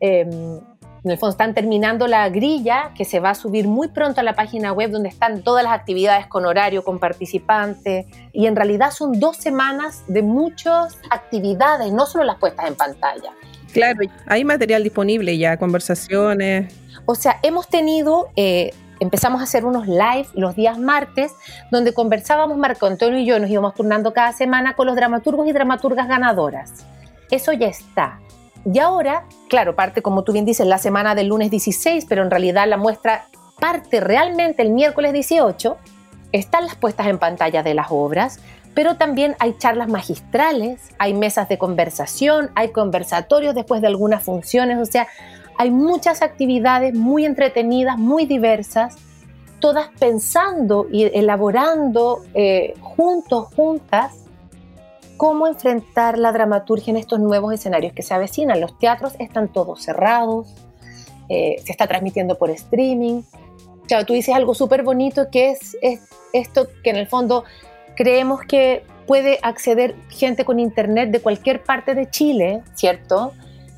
eh, 0.00 0.22
en 0.22 1.10
el 1.10 1.18
fondo 1.18 1.30
están 1.30 1.54
terminando 1.54 2.06
la 2.06 2.28
grilla 2.30 2.92
que 2.96 3.04
se 3.04 3.20
va 3.20 3.30
a 3.30 3.34
subir 3.34 3.68
muy 3.68 3.88
pronto 3.88 4.20
a 4.20 4.24
la 4.24 4.34
página 4.34 4.72
web 4.72 4.90
donde 4.90 5.10
están 5.10 5.42
todas 5.42 5.62
las 5.62 5.74
actividades 5.74 6.26
con 6.26 6.46
horario, 6.46 6.82
con 6.82 6.98
participantes 6.98 8.06
y 8.32 8.46
en 8.46 8.56
realidad 8.56 8.90
son 8.90 9.20
dos 9.20 9.36
semanas 9.36 10.04
de 10.08 10.22
muchas 10.22 10.98
actividades, 11.10 11.92
no 11.92 12.06
solo 12.06 12.24
las 12.24 12.36
puestas 12.36 12.66
en 12.66 12.76
pantalla. 12.76 13.32
Claro, 13.76 14.00
hay 14.26 14.42
material 14.42 14.82
disponible 14.82 15.36
ya, 15.36 15.58
conversaciones. 15.58 16.74
O 17.04 17.14
sea, 17.14 17.38
hemos 17.42 17.68
tenido, 17.68 18.30
eh, 18.34 18.72
empezamos 19.00 19.42
a 19.42 19.44
hacer 19.44 19.66
unos 19.66 19.86
live 19.86 20.26
los 20.32 20.56
días 20.56 20.78
martes, 20.78 21.32
donde 21.70 21.92
conversábamos 21.92 22.56
Marco 22.56 22.86
Antonio 22.86 23.18
y 23.18 23.26
yo, 23.26 23.38
nos 23.38 23.50
íbamos 23.50 23.74
turnando 23.74 24.14
cada 24.14 24.32
semana 24.32 24.72
con 24.72 24.86
los 24.86 24.96
dramaturgos 24.96 25.46
y 25.46 25.52
dramaturgas 25.52 26.08
ganadoras. 26.08 26.86
Eso 27.30 27.52
ya 27.52 27.66
está. 27.66 28.18
Y 28.64 28.78
ahora, 28.78 29.24
claro, 29.50 29.76
parte, 29.76 30.00
como 30.00 30.24
tú 30.24 30.32
bien 30.32 30.46
dices, 30.46 30.66
la 30.66 30.78
semana 30.78 31.14
del 31.14 31.28
lunes 31.28 31.50
16, 31.50 32.06
pero 32.08 32.22
en 32.22 32.30
realidad 32.30 32.66
la 32.66 32.78
muestra 32.78 33.26
parte 33.60 34.00
realmente 34.00 34.62
el 34.62 34.70
miércoles 34.70 35.12
18. 35.12 35.76
Están 36.32 36.64
las 36.64 36.76
puestas 36.76 37.08
en 37.08 37.18
pantalla 37.18 37.62
de 37.62 37.74
las 37.74 37.88
obras, 37.90 38.40
pero 38.76 38.98
también 38.98 39.36
hay 39.38 39.56
charlas 39.56 39.88
magistrales, 39.88 40.90
hay 40.98 41.14
mesas 41.14 41.48
de 41.48 41.56
conversación, 41.56 42.50
hay 42.54 42.72
conversatorios 42.72 43.54
después 43.54 43.80
de 43.80 43.86
algunas 43.86 44.22
funciones, 44.22 44.76
o 44.76 44.84
sea, 44.84 45.08
hay 45.56 45.70
muchas 45.70 46.20
actividades 46.20 46.92
muy 46.92 47.24
entretenidas, 47.24 47.96
muy 47.96 48.26
diversas, 48.26 48.96
todas 49.60 49.88
pensando 49.98 50.86
y 50.92 51.04
elaborando 51.04 52.20
eh, 52.34 52.74
juntos, 52.82 53.48
juntas, 53.56 54.12
cómo 55.16 55.46
enfrentar 55.46 56.18
la 56.18 56.30
dramaturgia 56.30 56.90
en 56.90 56.98
estos 56.98 57.18
nuevos 57.18 57.54
escenarios 57.54 57.94
que 57.94 58.02
se 58.02 58.12
avecinan. 58.12 58.60
Los 58.60 58.78
teatros 58.78 59.14
están 59.18 59.48
todos 59.48 59.82
cerrados, 59.82 60.54
eh, 61.30 61.62
se 61.64 61.72
está 61.72 61.86
transmitiendo 61.86 62.36
por 62.36 62.50
streaming. 62.50 63.22
Claro, 63.88 64.04
tú 64.04 64.12
dices 64.12 64.34
algo 64.34 64.52
súper 64.52 64.82
bonito 64.82 65.30
que 65.30 65.52
es, 65.52 65.78
es 65.80 66.02
esto 66.34 66.68
que 66.84 66.90
en 66.90 66.96
el 66.96 67.06
fondo 67.06 67.44
creemos 67.96 68.42
que 68.42 68.84
puede 69.06 69.38
acceder 69.42 69.94
gente 70.08 70.44
con 70.44 70.60
internet 70.60 71.10
de 71.10 71.20
cualquier 71.20 71.62
parte 71.62 71.94
de 71.94 72.08
Chile, 72.10 72.62
¿cierto? 72.74 73.32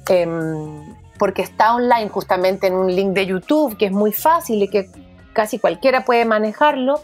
Em, 0.09 0.95
porque 1.19 1.43
está 1.43 1.75
online 1.75 2.09
justamente 2.09 2.67
en 2.67 2.75
un 2.75 2.95
link 2.95 3.11
de 3.11 3.27
YouTube 3.27 3.77
que 3.77 3.87
es 3.87 3.93
muy 3.93 4.13
fácil 4.13 4.63
y 4.63 4.69
que 4.69 4.91
casi 5.33 5.59
cualquiera 5.59 6.05
puede 6.05 6.25
manejarlo, 6.25 7.01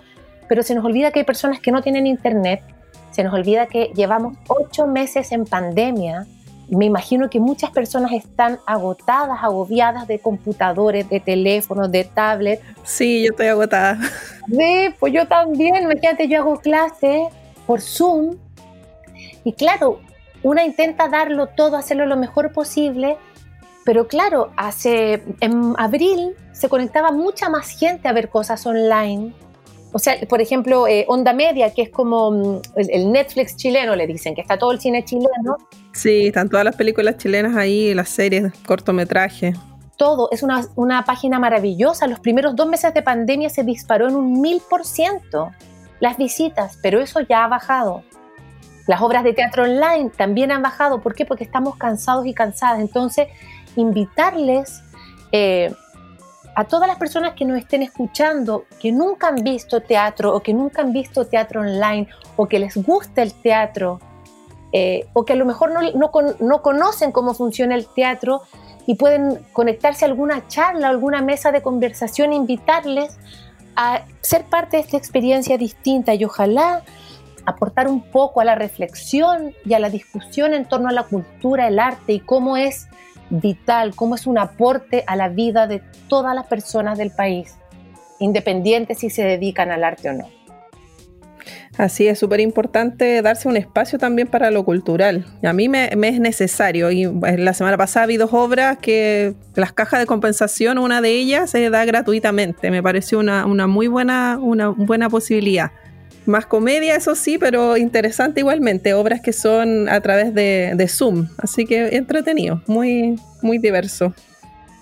pero 0.48 0.62
se 0.62 0.74
nos 0.74 0.84
olvida 0.84 1.10
que 1.10 1.20
hay 1.20 1.24
personas 1.24 1.60
que 1.60 1.70
no 1.70 1.82
tienen 1.82 2.06
internet, 2.06 2.62
se 3.10 3.22
nos 3.22 3.32
olvida 3.32 3.66
que 3.66 3.92
llevamos 3.94 4.36
ocho 4.48 4.86
meses 4.86 5.30
en 5.32 5.44
pandemia. 5.44 6.26
Me 6.68 6.86
imagino 6.86 7.28
que 7.30 7.40
muchas 7.40 7.70
personas 7.70 8.12
están 8.12 8.58
agotadas, 8.66 9.38
agobiadas 9.42 10.06
de 10.06 10.18
computadores, 10.18 11.08
de 11.08 11.20
teléfonos, 11.20 11.90
de 11.90 12.04
tablets. 12.04 12.62
Sí, 12.82 13.24
yo 13.24 13.30
estoy 13.30 13.48
agotada. 13.48 13.98
Sí, 14.46 14.94
pues 15.00 15.14
yo 15.14 15.26
también. 15.26 15.84
Imagínate, 15.84 16.28
yo 16.28 16.40
hago 16.40 16.60
clases 16.60 17.28
por 17.66 17.80
Zoom 17.80 18.36
y 19.42 19.54
claro, 19.54 20.00
una 20.42 20.64
intenta 20.64 21.08
darlo 21.08 21.46
todo, 21.46 21.76
hacerlo 21.76 22.04
lo 22.04 22.16
mejor 22.16 22.52
posible, 22.52 23.16
pero 23.84 24.08
claro, 24.08 24.50
hace 24.56 25.22
en 25.40 25.74
abril 25.78 26.34
se 26.52 26.68
conectaba 26.68 27.12
mucha 27.12 27.48
más 27.48 27.68
gente 27.68 28.08
a 28.08 28.12
ver 28.12 28.28
cosas 28.28 28.66
online. 28.66 29.34
O 29.94 29.98
sea, 30.00 30.16
por 30.28 30.42
ejemplo, 30.42 30.86
eh, 30.88 31.04
Onda 31.08 31.32
Media, 31.32 31.72
que 31.72 31.82
es 31.82 31.88
como 31.88 32.30
mm, 32.32 32.60
el, 32.76 32.90
el 32.90 33.12
Netflix 33.12 33.56
chileno, 33.56 33.94
le 33.94 34.06
dicen, 34.06 34.34
que 34.34 34.40
está 34.40 34.58
todo 34.58 34.72
el 34.72 34.80
cine 34.80 35.04
chileno, 35.04 35.56
Sí, 35.92 36.26
están 36.26 36.48
todas 36.48 36.64
las 36.64 36.74
películas 36.74 37.16
chilenas 37.16 37.56
ahí, 37.56 37.94
las 37.94 38.08
series, 38.08 38.52
cortometrajes. 38.66 39.56
todo. 39.96 40.28
Es 40.32 40.42
una, 40.42 40.66
una 40.74 41.04
página 41.04 41.38
maravillosa. 41.38 42.08
Los 42.08 42.18
primeros 42.18 42.56
dos 42.56 42.66
meses 42.66 42.92
de 42.92 43.00
pandemia 43.02 43.48
se 43.48 43.62
disparó 43.62 44.08
en 44.08 44.16
un 44.16 44.40
mil 44.40 44.60
por 44.68 44.84
ciento 44.84 45.52
las 46.00 46.16
visitas, 46.18 46.76
pero 46.82 47.00
eso 47.00 47.20
ya 47.20 47.44
ha 47.44 47.48
bajado. 47.48 48.02
Las 48.88 49.00
obras 49.00 49.22
de 49.22 49.32
teatro 49.32 49.62
online 49.62 50.10
también 50.10 50.50
han 50.50 50.62
bajado. 50.62 51.00
¿Por 51.00 51.14
qué? 51.14 51.24
Porque 51.24 51.44
estamos 51.44 51.76
cansados 51.76 52.26
y 52.26 52.34
cansadas. 52.34 52.80
Entonces, 52.80 53.28
invitarles 53.76 54.82
eh, 55.30 55.72
a 56.54 56.64
todas 56.64 56.88
las 56.88 56.98
personas 56.98 57.34
que 57.34 57.44
nos 57.44 57.58
estén 57.58 57.82
escuchando, 57.82 58.64
que 58.80 58.92
nunca 58.92 59.28
han 59.28 59.42
visto 59.42 59.80
teatro 59.80 60.34
o 60.34 60.40
que 60.40 60.54
nunca 60.54 60.82
han 60.82 60.92
visto 60.92 61.26
teatro 61.26 61.60
online 61.60 62.08
o 62.36 62.46
que 62.46 62.58
les 62.58 62.76
gusta 62.76 63.22
el 63.22 63.32
teatro 63.34 64.00
eh, 64.72 65.06
o 65.12 65.24
que 65.24 65.34
a 65.34 65.36
lo 65.36 65.44
mejor 65.44 65.72
no, 65.72 65.80
no 65.92 66.10
no 66.40 66.62
conocen 66.62 67.12
cómo 67.12 67.34
funciona 67.34 67.74
el 67.74 67.86
teatro 67.86 68.42
y 68.86 68.96
pueden 68.96 69.44
conectarse 69.52 70.04
a 70.04 70.08
alguna 70.08 70.46
charla, 70.48 70.88
alguna 70.88 71.22
mesa 71.22 71.52
de 71.52 71.62
conversación, 71.62 72.32
invitarles 72.32 73.16
a 73.76 74.02
ser 74.20 74.44
parte 74.44 74.76
de 74.76 74.82
esta 74.82 74.96
experiencia 74.96 75.58
distinta 75.58 76.14
y 76.14 76.24
ojalá 76.24 76.82
aportar 77.46 77.88
un 77.88 78.02
poco 78.02 78.40
a 78.40 78.44
la 78.44 78.54
reflexión 78.54 79.54
y 79.64 79.74
a 79.74 79.78
la 79.78 79.90
discusión 79.90 80.54
en 80.54 80.64
torno 80.64 80.88
a 80.88 80.92
la 80.92 81.04
cultura, 81.04 81.68
el 81.68 81.78
arte 81.78 82.14
y 82.14 82.20
cómo 82.20 82.56
es 82.56 82.88
vital, 83.30 83.94
cómo 83.94 84.14
es 84.14 84.26
un 84.26 84.38
aporte 84.38 85.04
a 85.06 85.16
la 85.16 85.28
vida 85.28 85.66
de 85.66 85.82
todas 86.08 86.34
las 86.34 86.46
personas 86.46 86.98
del 86.98 87.10
país, 87.10 87.56
independiente 88.18 88.94
si 88.94 89.10
se 89.10 89.24
dedican 89.24 89.70
al 89.70 89.84
arte 89.84 90.10
o 90.10 90.12
no. 90.12 90.28
Así 91.76 92.06
es 92.06 92.20
súper 92.20 92.38
importante 92.38 93.20
darse 93.20 93.48
un 93.48 93.56
espacio 93.56 93.98
también 93.98 94.28
para 94.28 94.52
lo 94.52 94.64
cultural. 94.64 95.26
A 95.42 95.52
mí 95.52 95.68
me, 95.68 95.90
me 95.96 96.08
es 96.08 96.20
necesario. 96.20 96.90
Y 96.92 97.08
pues, 97.08 97.38
la 97.38 97.52
semana 97.52 97.76
pasada 97.76 98.06
vi 98.06 98.16
dos 98.16 98.32
obras 98.32 98.78
que 98.78 99.34
las 99.56 99.72
cajas 99.72 99.98
de 99.98 100.06
compensación, 100.06 100.78
una 100.78 101.00
de 101.00 101.10
ellas 101.10 101.50
se 101.50 101.68
da 101.70 101.84
gratuitamente. 101.84 102.70
Me 102.70 102.82
pareció 102.82 103.18
una, 103.18 103.44
una 103.44 103.66
muy 103.66 103.88
buena, 103.88 104.38
una 104.40 104.68
buena 104.68 105.10
posibilidad. 105.10 105.72
Más 106.26 106.46
comedia, 106.46 106.96
eso 106.96 107.14
sí, 107.14 107.38
pero 107.38 107.76
interesante 107.76 108.40
igualmente. 108.40 108.94
Obras 108.94 109.20
que 109.20 109.32
son 109.32 109.88
a 109.88 110.00
través 110.00 110.34
de, 110.34 110.72
de 110.74 110.88
Zoom. 110.88 111.28
Así 111.38 111.66
que 111.66 111.96
entretenido, 111.96 112.62
muy, 112.66 113.18
muy 113.42 113.58
diverso. 113.58 114.14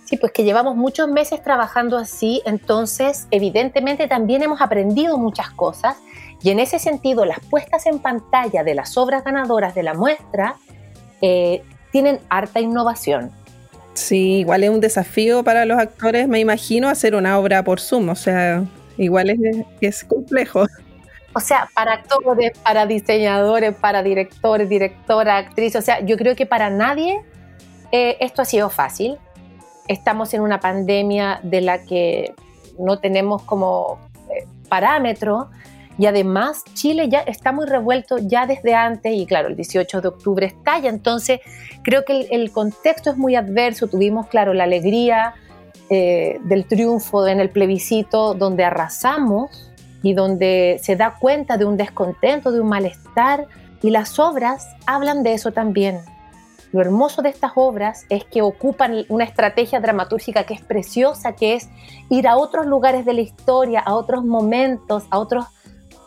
Sí, 0.05 0.17
pues 0.19 0.33
que 0.33 0.45
llevamos 0.45 0.77
muchos 0.77 1.09
meses 1.09 1.43
trabajando 1.43 1.97
así, 1.97 2.43
entonces 2.45 3.27
evidentemente 3.31 4.09
también 4.09 4.43
hemos 4.43 4.61
aprendido 4.61 5.17
muchas 5.17 5.51
cosas 5.51 5.97
y 6.43 6.51
en 6.51 6.61
ese 6.61 6.79
sentido 6.79 7.25
las 7.25 7.41
puestas 7.41 7.87
en 7.87 7.99
pantalla 7.99 8.63
de 8.63 8.75
las 8.75 8.99
obras 8.99 9.25
ganadoras 9.25 9.75
de 9.75 9.83
la 9.83 9.95
muestra 9.95 10.57
eh, 11.23 11.63
tienen 11.93 12.21
harta 12.29 12.61
innovación. 12.61 13.31
Sí, 13.95 14.39
igual 14.41 14.65
es 14.65 14.71
un 14.71 14.81
desafío 14.81 15.45
para 15.45 15.65
los 15.65 15.79
actores, 15.79 16.27
me 16.27 16.41
imagino, 16.41 16.89
hacer 16.89 17.15
una 17.15 17.39
obra 17.39 17.63
por 17.63 17.81
Zoom. 17.81 18.09
O 18.09 18.15
sea, 18.15 18.65
igual 18.97 19.31
es, 19.31 19.39
es 19.81 20.05
complejo. 20.05 20.67
O 21.35 21.41
sea, 21.41 21.69
para 21.75 21.95
actores, 21.95 22.59
para 22.59 22.87
diseñadores, 22.87 23.75
para 23.75 24.03
directores, 24.03 24.69
directora, 24.69 25.39
actriz, 25.39 25.77
o 25.77 25.83
sea, 25.83 26.01
yo 26.01 26.17
creo 26.17 26.37
que 26.37 26.47
para 26.47 26.69
nadie 26.69 27.23
eh, 27.91 28.17
esto 28.21 28.43
ha 28.43 28.45
sido 28.45 28.69
fácil. 28.69 29.17
Estamos 29.89 30.35
en 30.35 30.43
una 30.43 30.61
pandemia 30.61 31.41
de 31.43 31.61
la 31.61 31.83
que 31.85 32.35
no 32.79 32.99
tenemos 32.99 33.43
como 33.43 33.99
eh, 34.31 34.47
parámetro 34.69 35.51
y 35.99 36.07
además 36.07 36.65
Chile 36.75 37.09
ya 37.09 37.21
está 37.21 37.53
muy 37.53 37.67
revuelto 37.67 38.17
ya 38.19 38.47
desde 38.47 38.75
antes 38.75 39.15
y 39.15 39.27
claro, 39.27 39.49
el 39.49 39.57
18 39.57 40.01
de 40.01 40.09
octubre 40.09 40.47
estalla, 40.47 40.89
entonces 40.89 41.41
creo 41.83 42.05
que 42.05 42.21
el, 42.21 42.29
el 42.31 42.51
contexto 42.51 43.11
es 43.11 43.17
muy 43.17 43.37
adverso, 43.37 43.89
tuvimos 43.89 44.27
claro 44.29 44.55
la 44.55 44.65
alegría 44.65 45.35
eh, 45.91 46.39
del 46.45 46.65
triunfo 46.67 47.27
en 47.27 47.41
el 47.41 47.51
plebiscito 47.51 48.33
donde 48.33 48.65
arrasamos 48.65 49.72
y 50.03 50.15
donde 50.15 50.81
se 50.83 50.97
da 50.97 51.15
cuenta 51.19 51.57
de 51.57 51.65
un 51.65 51.77
descontento, 51.77 52.53
de 52.53 52.61
un 52.61 52.69
malestar 52.69 53.47
y 53.83 53.91
las 53.91 54.19
obras 54.19 54.67
hablan 54.87 55.23
de 55.23 55.35
eso 55.35 55.53
también. 55.53 56.01
Lo 56.73 56.81
hermoso 56.81 57.21
de 57.21 57.29
estas 57.29 57.53
obras 57.55 58.07
es 58.09 58.25
que 58.25 58.41
ocupan 58.41 59.05
una 59.09 59.25
estrategia 59.25 59.79
dramatúrgica 59.81 60.45
que 60.45 60.55
es 60.55 60.63
preciosa, 60.63 61.33
que 61.35 61.55
es 61.55 61.69
ir 62.09 62.27
a 62.27 62.37
otros 62.37 62.67
lugares 62.67 63.05
de 63.05 63.13
la 63.13 63.21
historia, 63.21 63.81
a 63.81 63.95
otros 63.95 64.25
momentos, 64.25 65.05
a 65.11 65.19
otras 65.19 65.47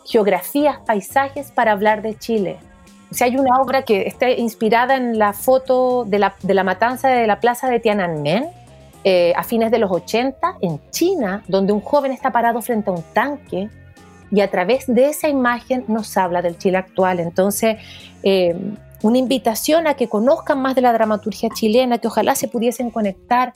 geografías, 0.04 0.78
paisajes 0.84 1.52
para 1.52 1.72
hablar 1.72 2.02
de 2.02 2.18
Chile. 2.18 2.58
O 3.12 3.14
sea, 3.14 3.28
hay 3.28 3.36
una 3.36 3.60
obra 3.60 3.82
que 3.82 4.08
está 4.08 4.28
inspirada 4.30 4.96
en 4.96 5.18
la 5.18 5.32
foto 5.32 6.04
de 6.04 6.18
la, 6.18 6.64
matanza 6.64 7.08
de 7.08 7.28
la 7.28 7.38
plaza 7.38 7.68
de 7.68 7.78
Tiananmen 7.78 8.48
eh, 9.04 9.32
a 9.36 9.44
fines 9.44 9.70
de 9.70 9.78
los 9.78 9.90
80 9.92 10.56
en 10.62 10.80
China, 10.90 11.44
donde 11.46 11.72
un 11.72 11.80
joven 11.80 12.10
está 12.10 12.32
parado 12.32 12.60
frente 12.60 12.90
a 12.90 12.94
un 12.94 13.04
tanque 13.12 13.68
y 14.30 14.40
a 14.40 14.50
través 14.50 14.86
de 14.86 15.08
esa 15.08 15.28
imagen 15.28 15.84
nos 15.88 16.16
habla 16.16 16.42
del 16.42 16.58
Chile 16.58 16.78
actual. 16.78 17.20
Entonces, 17.20 17.76
eh, 18.22 18.56
una 19.02 19.18
invitación 19.18 19.86
a 19.86 19.94
que 19.94 20.08
conozcan 20.08 20.60
más 20.60 20.74
de 20.74 20.80
la 20.80 20.92
dramaturgia 20.92 21.48
chilena, 21.50 21.98
que 21.98 22.08
ojalá 22.08 22.34
se 22.34 22.48
pudiesen 22.48 22.90
conectar. 22.90 23.52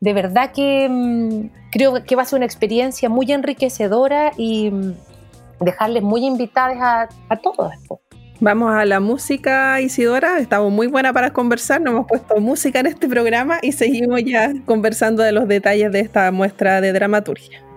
De 0.00 0.12
verdad 0.12 0.52
que 0.52 0.88
mm, 0.88 1.70
creo 1.70 2.04
que 2.04 2.16
va 2.16 2.22
a 2.22 2.24
ser 2.24 2.38
una 2.38 2.46
experiencia 2.46 3.08
muy 3.08 3.30
enriquecedora 3.30 4.32
y 4.36 4.70
mm, 4.70 4.94
dejarles 5.60 6.02
muy 6.02 6.24
invitadas 6.24 6.78
a, 6.80 7.08
a 7.28 7.36
todos. 7.36 7.72
Vamos 8.42 8.72
a 8.72 8.86
la 8.86 9.00
música, 9.00 9.82
Isidora. 9.82 10.38
Estamos 10.38 10.72
muy 10.72 10.86
buena 10.86 11.12
para 11.12 11.30
conversar. 11.34 11.82
Nos 11.82 11.92
hemos 11.92 12.06
puesto 12.06 12.40
música 12.40 12.80
en 12.80 12.86
este 12.86 13.06
programa 13.06 13.58
y 13.60 13.72
seguimos 13.72 14.22
ya 14.24 14.54
conversando 14.64 15.22
de 15.22 15.32
los 15.32 15.46
detalles 15.46 15.92
de 15.92 16.00
esta 16.00 16.32
muestra 16.32 16.80
de 16.80 16.94
dramaturgia. 16.94 17.69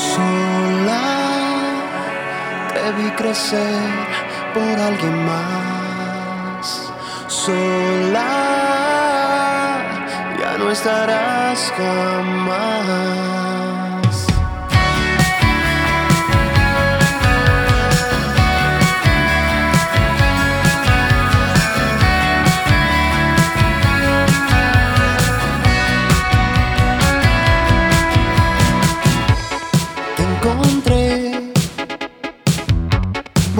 Sola 0.00 1.02
te 2.72 3.14
crecer 3.16 3.90
por 4.54 4.78
alguien 4.88 5.26
más. 5.26 6.90
Sola, 7.28 8.32
ya 10.40 10.56
no 10.58 10.70
estarás 10.70 11.72
jamás. 11.76 13.69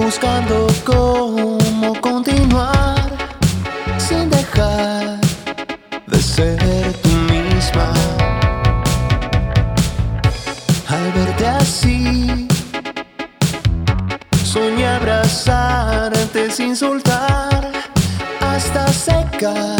Buscando 0.03 0.67
cómo 0.83 1.93
continuar 2.01 3.09
sin 3.97 4.29
dejar 4.29 5.19
de 6.07 6.17
ser 6.17 6.93
tú 7.03 7.09
misma. 7.31 7.93
Al 10.87 11.11
verte 11.13 11.47
así, 11.47 12.47
soñé 14.43 14.87
abrazarte 14.87 16.49
sin 16.51 16.75
soltar 16.75 17.71
hasta 18.39 18.87
secar 18.91 19.79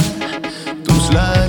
tus 0.85 1.13
lágrimas. 1.13 1.40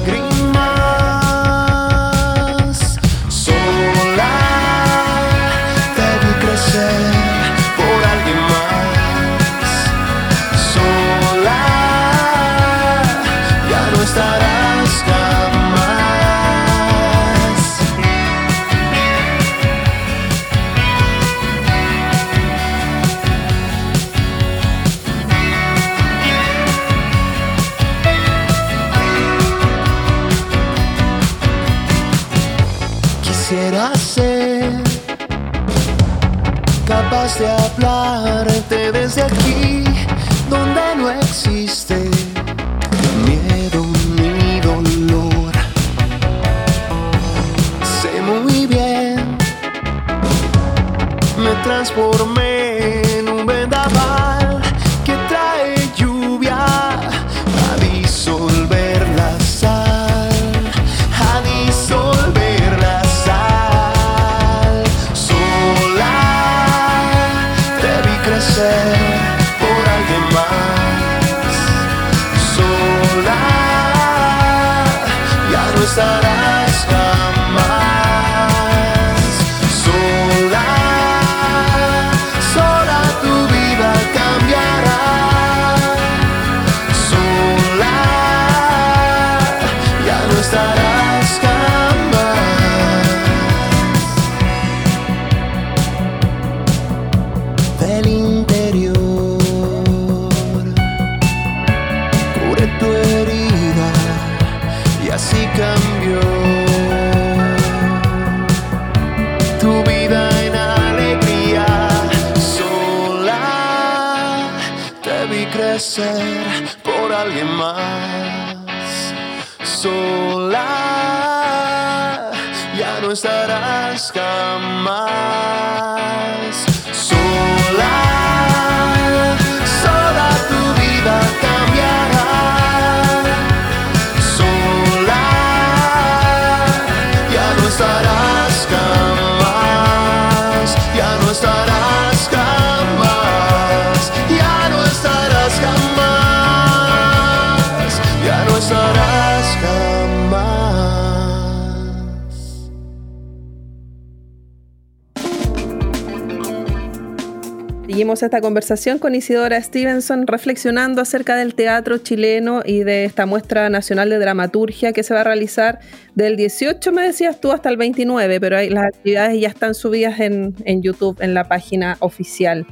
Esta 158.23 158.41
conversación 158.41 159.01
con 159.01 159.17
Isidora 159.17 159.61
Stevenson 159.61 160.29
reflexionando 160.29 161.03
acerca 161.03 161.35
del 161.35 161.57
teatro 161.57 161.99
chileno 161.99 162.63
y 162.65 162.85
de 162.85 163.05
esta 163.05 163.27
muestra 163.27 163.69
nacional 163.69 164.11
de 164.11 164.21
dramaturgia 164.21 164.93
que 164.93 165.03
se 165.03 165.13
va 165.13 165.23
a 165.23 165.25
realizar 165.25 165.81
del 166.15 166.37
18, 166.37 166.93
me 166.93 167.03
decías 167.03 167.41
tú, 167.41 167.51
hasta 167.51 167.69
el 167.69 167.77
29, 167.77 168.39
pero 168.39 168.59
hay, 168.59 168.71
las 168.71 168.85
actividades 168.85 169.41
ya 169.41 169.49
están 169.49 169.75
subidas 169.75 170.21
en, 170.21 170.55
en 170.65 170.83
YouTube, 170.83 171.21
en 171.21 171.35
la 171.35 171.49
página 171.49 171.97
oficial. 171.99 172.65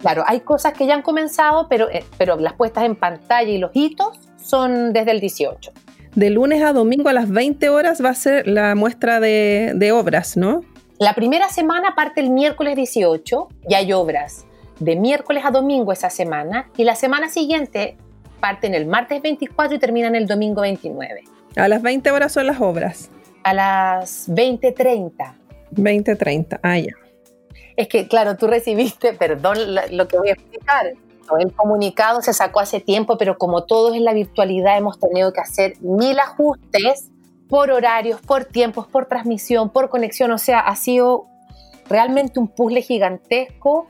Claro, 0.00 0.24
hay 0.26 0.40
cosas 0.40 0.72
que 0.72 0.86
ya 0.86 0.94
han 0.94 1.02
comenzado, 1.02 1.68
pero, 1.68 1.90
eh, 1.90 2.02
pero 2.16 2.38
las 2.38 2.54
puestas 2.54 2.84
en 2.84 2.96
pantalla 2.96 3.50
y 3.50 3.58
los 3.58 3.72
hitos 3.74 4.18
son 4.42 4.94
desde 4.94 5.10
el 5.10 5.20
18. 5.20 5.70
De 6.14 6.30
lunes 6.30 6.62
a 6.62 6.72
domingo 6.72 7.10
a 7.10 7.12
las 7.12 7.28
20 7.28 7.68
horas 7.68 8.02
va 8.02 8.08
a 8.08 8.14
ser 8.14 8.48
la 8.48 8.74
muestra 8.74 9.20
de, 9.20 9.72
de 9.74 9.92
obras, 9.92 10.38
¿no? 10.38 10.62
La 10.98 11.12
primera 11.14 11.50
semana 11.50 11.94
parte 11.94 12.22
el 12.22 12.30
miércoles 12.30 12.74
18 12.76 13.48
y 13.68 13.74
hay 13.74 13.92
obras 13.92 14.46
de 14.78 14.96
miércoles 14.96 15.44
a 15.44 15.50
domingo 15.50 15.92
esa 15.92 16.10
semana 16.10 16.70
y 16.76 16.84
la 16.84 16.94
semana 16.94 17.28
siguiente 17.28 17.96
parten 18.40 18.74
el 18.74 18.86
martes 18.86 19.22
24 19.22 19.76
y 19.76 19.78
terminan 19.78 20.14
el 20.14 20.26
domingo 20.26 20.62
29. 20.62 21.24
A 21.56 21.68
las 21.68 21.82
20 21.82 22.10
horas 22.10 22.32
son 22.32 22.46
las 22.46 22.60
obras. 22.60 23.10
A 23.42 23.54
las 23.54 24.28
20.30. 24.28 25.34
20-30, 25.72 26.58
ah, 26.62 26.78
ya. 26.78 26.92
Es 27.76 27.88
que, 27.88 28.06
claro, 28.06 28.36
tú 28.36 28.46
recibiste, 28.46 29.12
perdón 29.14 29.58
lo 29.90 30.08
que 30.08 30.18
voy 30.18 30.28
a 30.28 30.32
explicar. 30.32 30.94
El 31.38 31.52
comunicado 31.52 32.22
se 32.22 32.32
sacó 32.34 32.60
hace 32.60 32.80
tiempo, 32.80 33.16
pero 33.16 33.38
como 33.38 33.64
todos 33.64 33.96
en 33.96 34.04
la 34.04 34.12
virtualidad 34.12 34.76
hemos 34.76 34.98
tenido 34.98 35.32
que 35.32 35.40
hacer 35.40 35.74
mil 35.80 36.18
ajustes 36.18 37.10
por 37.48 37.70
horarios, 37.70 38.20
por 38.20 38.44
tiempos, 38.44 38.86
por 38.86 39.06
transmisión, 39.06 39.70
por 39.70 39.88
conexión. 39.88 40.30
O 40.32 40.38
sea, 40.38 40.60
ha 40.60 40.76
sido 40.76 41.26
realmente 41.88 42.38
un 42.38 42.48
puzzle 42.48 42.82
gigantesco. 42.82 43.88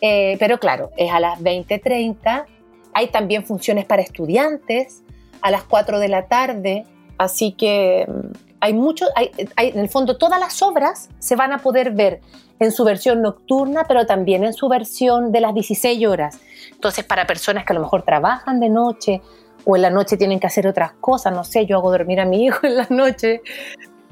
Eh, 0.00 0.36
pero 0.38 0.58
claro, 0.58 0.90
es 0.96 1.10
a 1.12 1.20
las 1.20 1.40
20.30. 1.40 2.44
Hay 2.92 3.08
también 3.08 3.44
funciones 3.44 3.84
para 3.84 4.02
estudiantes 4.02 5.02
a 5.40 5.50
las 5.50 5.64
4 5.64 5.98
de 5.98 6.08
la 6.08 6.26
tarde. 6.26 6.84
Así 7.18 7.52
que 7.52 8.06
mm, 8.08 8.32
hay 8.60 8.72
mucho, 8.74 9.06
hay, 9.16 9.30
hay- 9.56 9.68
en 9.70 9.78
el 9.80 9.88
fondo 9.88 10.16
todas 10.16 10.38
las 10.40 10.62
obras 10.62 11.08
se 11.18 11.36
van 11.36 11.52
a 11.52 11.58
poder 11.58 11.92
ver 11.92 12.20
en 12.60 12.70
su 12.70 12.84
versión 12.84 13.20
nocturna, 13.22 13.84
pero 13.88 14.06
también 14.06 14.44
en 14.44 14.52
su 14.52 14.68
versión 14.68 15.32
de 15.32 15.40
las 15.40 15.54
16 15.54 16.06
horas. 16.06 16.38
Entonces, 16.72 17.04
para 17.04 17.26
personas 17.26 17.64
que 17.64 17.72
a 17.72 17.74
lo 17.74 17.80
mejor 17.82 18.02
trabajan 18.02 18.60
de 18.60 18.68
noche 18.68 19.20
o 19.64 19.76
en 19.76 19.82
la 19.82 19.90
noche 19.90 20.16
tienen 20.16 20.38
que 20.38 20.46
hacer 20.46 20.66
otras 20.68 20.92
cosas, 21.00 21.32
no 21.34 21.42
sé, 21.44 21.66
yo 21.66 21.76
hago 21.78 21.90
dormir 21.90 22.20
a 22.20 22.24
mi 22.26 22.44
hijo 22.44 22.64
en 22.66 22.76
la 22.76 22.86
noche, 22.90 23.40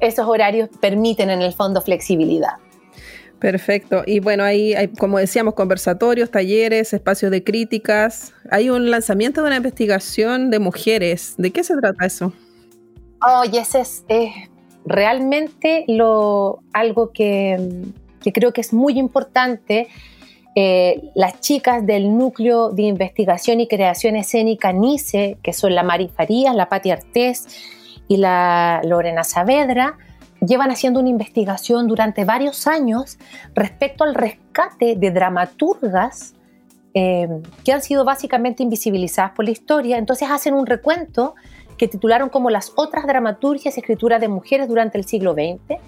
esos 0.00 0.26
horarios 0.26 0.68
permiten 0.80 1.30
en 1.30 1.40
el 1.42 1.52
fondo 1.52 1.80
flexibilidad. 1.82 2.54
Perfecto. 3.42 4.04
Y 4.06 4.20
bueno, 4.20 4.44
ahí 4.44 4.72
hay, 4.72 4.86
como 4.86 5.18
decíamos, 5.18 5.54
conversatorios, 5.54 6.30
talleres, 6.30 6.92
espacios 6.92 7.32
de 7.32 7.42
críticas. 7.42 8.32
Hay 8.52 8.70
un 8.70 8.88
lanzamiento 8.88 9.40
de 9.40 9.48
una 9.48 9.56
investigación 9.56 10.48
de 10.52 10.60
mujeres. 10.60 11.34
¿De 11.38 11.50
qué 11.50 11.64
se 11.64 11.76
trata 11.76 12.06
eso? 12.06 12.32
Oye, 13.40 13.58
ese 13.58 13.80
es, 13.80 14.04
realmente 14.84 15.84
lo, 15.88 16.60
algo 16.72 17.10
que, 17.10 17.58
que 18.20 18.32
creo 18.32 18.52
que 18.52 18.60
es 18.60 18.72
muy 18.72 18.96
importante. 18.96 19.88
Eh, 20.54 21.10
las 21.16 21.40
chicas 21.40 21.84
del 21.84 22.16
Núcleo 22.16 22.70
de 22.70 22.82
Investigación 22.82 23.58
y 23.58 23.66
Creación 23.66 24.14
Escénica 24.14 24.72
NICE, 24.72 25.38
que 25.42 25.52
son 25.52 25.74
la 25.74 25.82
Mari 25.82 26.06
Farías, 26.06 26.54
la 26.54 26.68
Pati 26.68 26.92
Artés 26.92 27.48
y 28.06 28.18
la 28.18 28.82
Lorena 28.84 29.24
Saavedra, 29.24 29.98
llevan 30.46 30.70
haciendo 30.70 31.00
una 31.00 31.08
investigación 31.08 31.86
durante 31.86 32.24
varios 32.24 32.66
años 32.66 33.18
respecto 33.54 34.04
al 34.04 34.14
rescate 34.14 34.96
de 34.96 35.10
dramaturgas 35.10 36.34
eh, 36.94 37.28
que 37.64 37.72
han 37.72 37.80
sido 37.80 38.04
básicamente 38.04 38.62
invisibilizadas 38.62 39.32
por 39.32 39.44
la 39.44 39.52
historia. 39.52 39.98
Entonces 39.98 40.28
hacen 40.30 40.54
un 40.54 40.66
recuento 40.66 41.34
que 41.78 41.88
titularon 41.88 42.28
como 42.28 42.50
las 42.50 42.72
otras 42.76 43.06
dramaturgias 43.06 43.76
y 43.76 43.80
escrituras 43.80 44.20
de 44.20 44.28
mujeres 44.28 44.68
durante 44.68 44.98
el 44.98 45.04
siglo 45.04 45.32
XX, 45.32 45.80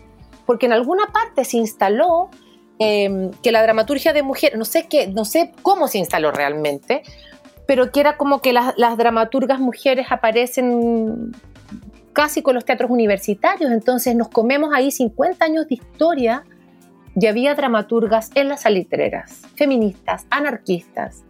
porque 0.46 0.66
en 0.66 0.72
alguna 0.72 1.06
parte 1.12 1.44
se 1.44 1.58
instaló 1.58 2.30
eh, 2.78 3.30
que 3.42 3.52
la 3.52 3.62
dramaturgia 3.62 4.12
de 4.12 4.22
mujeres, 4.22 4.58
no 4.58 4.64
sé 4.64 4.86
qué, 4.88 5.08
no 5.08 5.24
sé 5.24 5.52
cómo 5.62 5.88
se 5.88 5.98
instaló 5.98 6.32
realmente, 6.32 7.02
pero 7.66 7.92
que 7.92 8.00
era 8.00 8.16
como 8.16 8.40
que 8.40 8.52
las, 8.52 8.74
las 8.76 8.96
dramaturgas 8.96 9.60
mujeres 9.60 10.06
aparecen 10.10 11.32
casi 12.14 12.42
con 12.42 12.54
los 12.54 12.64
teatros 12.64 12.90
universitarios, 12.90 13.70
entonces 13.70 14.16
nos 14.16 14.28
comemos 14.28 14.72
ahí 14.72 14.90
50 14.90 15.44
años 15.44 15.68
de 15.68 15.74
historia 15.74 16.44
y 17.14 17.26
había 17.26 17.54
dramaturgas 17.54 18.30
en 18.34 18.48
las 18.48 18.62
salitreras, 18.62 19.42
feministas, 19.56 20.26
anarquistas, 20.30 21.24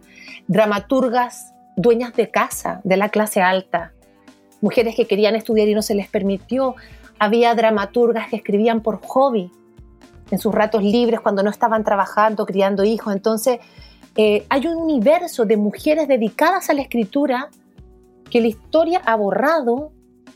dramaturgas 0.47 1.53
dueñas 1.75 2.13
de 2.13 2.29
casa, 2.29 2.79
de 2.83 2.97
la 2.97 3.09
clase 3.09 3.41
alta, 3.41 3.91
mujeres 4.61 4.95
que 4.95 5.05
querían 5.05 5.35
estudiar 5.35 5.67
y 5.67 5.73
no 5.73 5.81
se 5.81 5.95
les 5.95 6.07
permitió, 6.07 6.75
había 7.19 7.53
dramaturgas 7.53 8.29
que 8.29 8.37
escribían 8.37 8.81
por 8.81 9.01
hobby, 9.01 9.51
en 10.31 10.39
sus 10.39 10.55
ratos 10.55 10.81
libres, 10.81 11.19
cuando 11.19 11.43
no 11.43 11.51
estaban 11.51 11.83
trabajando, 11.83 12.45
criando 12.45 12.83
hijos, 12.83 13.13
entonces 13.13 13.59
eh, 14.15 14.45
hay 14.49 14.67
un 14.67 14.77
universo 14.77 15.45
de 15.45 15.57
mujeres 15.57 16.07
dedicadas 16.07 16.69
a 16.69 16.73
la 16.73 16.81
escritura 16.81 17.49
que 18.29 18.41
la 18.41 18.47
historia 18.47 19.01
ha 19.05 19.15
borrado 19.15 19.91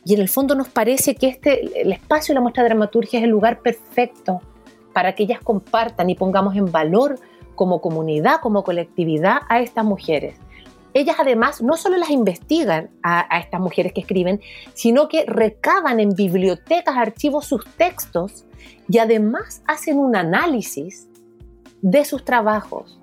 y 0.09 0.15
en 0.15 0.21
el 0.21 0.27
fondo 0.27 0.55
nos 0.55 0.69
parece 0.69 1.13
que 1.13 1.27
este, 1.27 1.83
el 1.83 1.91
espacio 1.91 2.33
de 2.33 2.37
la 2.37 2.41
muestra 2.41 2.63
de 2.63 2.69
dramaturgia 2.69 3.19
es 3.19 3.25
el 3.25 3.29
lugar 3.29 3.61
perfecto 3.61 4.41
para 4.91 5.13
que 5.13 5.21
ellas 5.21 5.39
compartan 5.39 6.09
y 6.09 6.15
pongamos 6.15 6.55
en 6.55 6.71
valor 6.71 7.19
como 7.53 7.79
comunidad, 7.79 8.41
como 8.41 8.63
colectividad 8.63 9.41
a 9.49 9.59
estas 9.59 9.85
mujeres. 9.85 10.35
Ellas 10.95 11.17
además 11.19 11.61
no 11.61 11.77
solo 11.77 11.95
las 11.97 12.09
investigan 12.09 12.89
a, 13.03 13.23
a 13.29 13.39
estas 13.39 13.61
mujeres 13.61 13.93
que 13.93 14.01
escriben, 14.01 14.41
sino 14.73 15.09
que 15.09 15.25
recaban 15.27 15.99
en 15.99 16.15
bibliotecas, 16.15 16.97
archivos 16.97 17.45
sus 17.45 17.63
textos 17.77 18.45
y 18.89 18.97
además 18.97 19.61
hacen 19.67 19.99
un 19.99 20.15
análisis 20.15 21.07
de 21.83 22.03
sus 22.03 22.25
trabajos. 22.25 22.98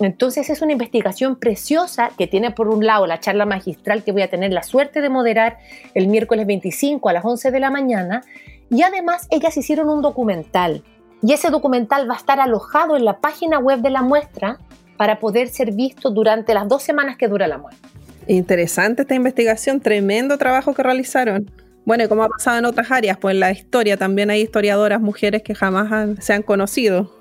Entonces 0.00 0.50
es 0.50 0.60
una 0.60 0.72
investigación 0.72 1.36
preciosa 1.36 2.10
que 2.18 2.26
tiene 2.26 2.50
por 2.50 2.68
un 2.68 2.84
lado 2.84 3.06
la 3.06 3.20
charla 3.20 3.46
magistral 3.46 4.04
que 4.04 4.12
voy 4.12 4.22
a 4.22 4.30
tener 4.30 4.52
la 4.52 4.62
suerte 4.62 5.00
de 5.00 5.08
moderar 5.08 5.58
el 5.94 6.08
miércoles 6.08 6.46
25 6.46 7.08
a 7.08 7.12
las 7.14 7.24
11 7.24 7.50
de 7.50 7.60
la 7.60 7.70
mañana 7.70 8.22
y 8.68 8.82
además 8.82 9.26
ellas 9.30 9.56
hicieron 9.56 9.88
un 9.88 10.02
documental 10.02 10.82
y 11.22 11.32
ese 11.32 11.50
documental 11.50 12.08
va 12.08 12.14
a 12.14 12.18
estar 12.18 12.40
alojado 12.40 12.96
en 12.96 13.04
la 13.04 13.20
página 13.20 13.58
web 13.58 13.80
de 13.80 13.90
la 13.90 14.02
muestra 14.02 14.58
para 14.98 15.18
poder 15.18 15.48
ser 15.48 15.72
visto 15.72 16.10
durante 16.10 16.52
las 16.52 16.68
dos 16.68 16.82
semanas 16.82 17.16
que 17.16 17.28
dura 17.28 17.46
la 17.46 17.58
muestra. 17.58 17.88
Interesante 18.26 19.02
esta 19.02 19.14
investigación, 19.14 19.80
tremendo 19.80 20.36
trabajo 20.36 20.74
que 20.74 20.82
realizaron. 20.82 21.50
Bueno, 21.84 22.04
y 22.04 22.08
como 22.08 22.24
ha 22.24 22.28
pasado 22.28 22.58
en 22.58 22.64
otras 22.64 22.90
áreas, 22.90 23.16
pues 23.18 23.34
en 23.34 23.40
la 23.40 23.52
historia 23.52 23.96
también 23.96 24.30
hay 24.30 24.42
historiadoras 24.42 25.00
mujeres 25.00 25.42
que 25.42 25.54
jamás 25.54 26.18
se 26.18 26.32
han 26.32 26.42
conocido 26.42 27.15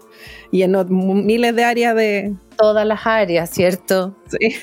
y 0.51 0.63
en 0.63 0.75
miles 1.25 1.55
de 1.55 1.63
áreas 1.63 1.95
de... 1.95 2.33
Todas 2.57 2.85
las 2.85 3.05
áreas, 3.05 3.49
¿cierto? 3.49 4.15
sí. 4.27 4.55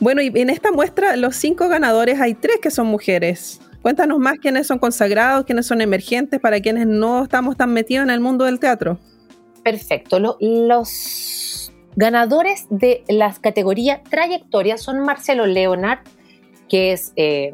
Bueno, 0.00 0.20
y 0.22 0.26
en 0.34 0.50
esta 0.50 0.72
muestra, 0.72 1.16
los 1.16 1.36
cinco 1.36 1.68
ganadores, 1.68 2.20
hay 2.20 2.34
tres 2.34 2.56
que 2.60 2.70
son 2.70 2.88
mujeres. 2.88 3.60
Cuéntanos 3.80 4.18
más 4.18 4.38
quiénes 4.38 4.66
son 4.66 4.78
consagrados, 4.78 5.44
quiénes 5.44 5.66
son 5.66 5.80
emergentes, 5.80 6.40
para 6.40 6.60
quienes 6.60 6.86
no 6.86 7.22
estamos 7.22 7.56
tan 7.56 7.72
metidos 7.72 8.04
en 8.04 8.10
el 8.10 8.20
mundo 8.20 8.44
del 8.44 8.58
teatro. 8.58 8.98
Perfecto. 9.62 10.18
Lo- 10.18 10.36
los 10.40 11.72
ganadores 11.94 12.66
de 12.70 13.04
las 13.08 13.38
categorías 13.38 14.02
trayectoria 14.02 14.76
son 14.78 14.98
Marcelo 15.00 15.46
Leonard, 15.46 16.00
que 16.68 16.92
es 16.92 17.12
eh, 17.16 17.52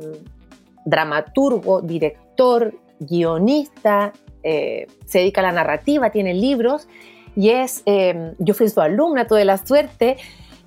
dramaturgo, 0.86 1.82
director, 1.82 2.74
guionista, 3.00 4.12
eh, 4.42 4.86
se 5.06 5.18
dedica 5.20 5.40
a 5.40 5.44
la 5.44 5.52
narrativa, 5.52 6.10
tiene 6.10 6.34
libros 6.34 6.88
y 7.36 7.50
es, 7.50 7.82
eh, 7.86 8.34
yo 8.38 8.54
fui 8.54 8.68
su 8.68 8.80
alumna, 8.80 9.26
tuve 9.26 9.44
la 9.44 9.58
suerte, 9.58 10.16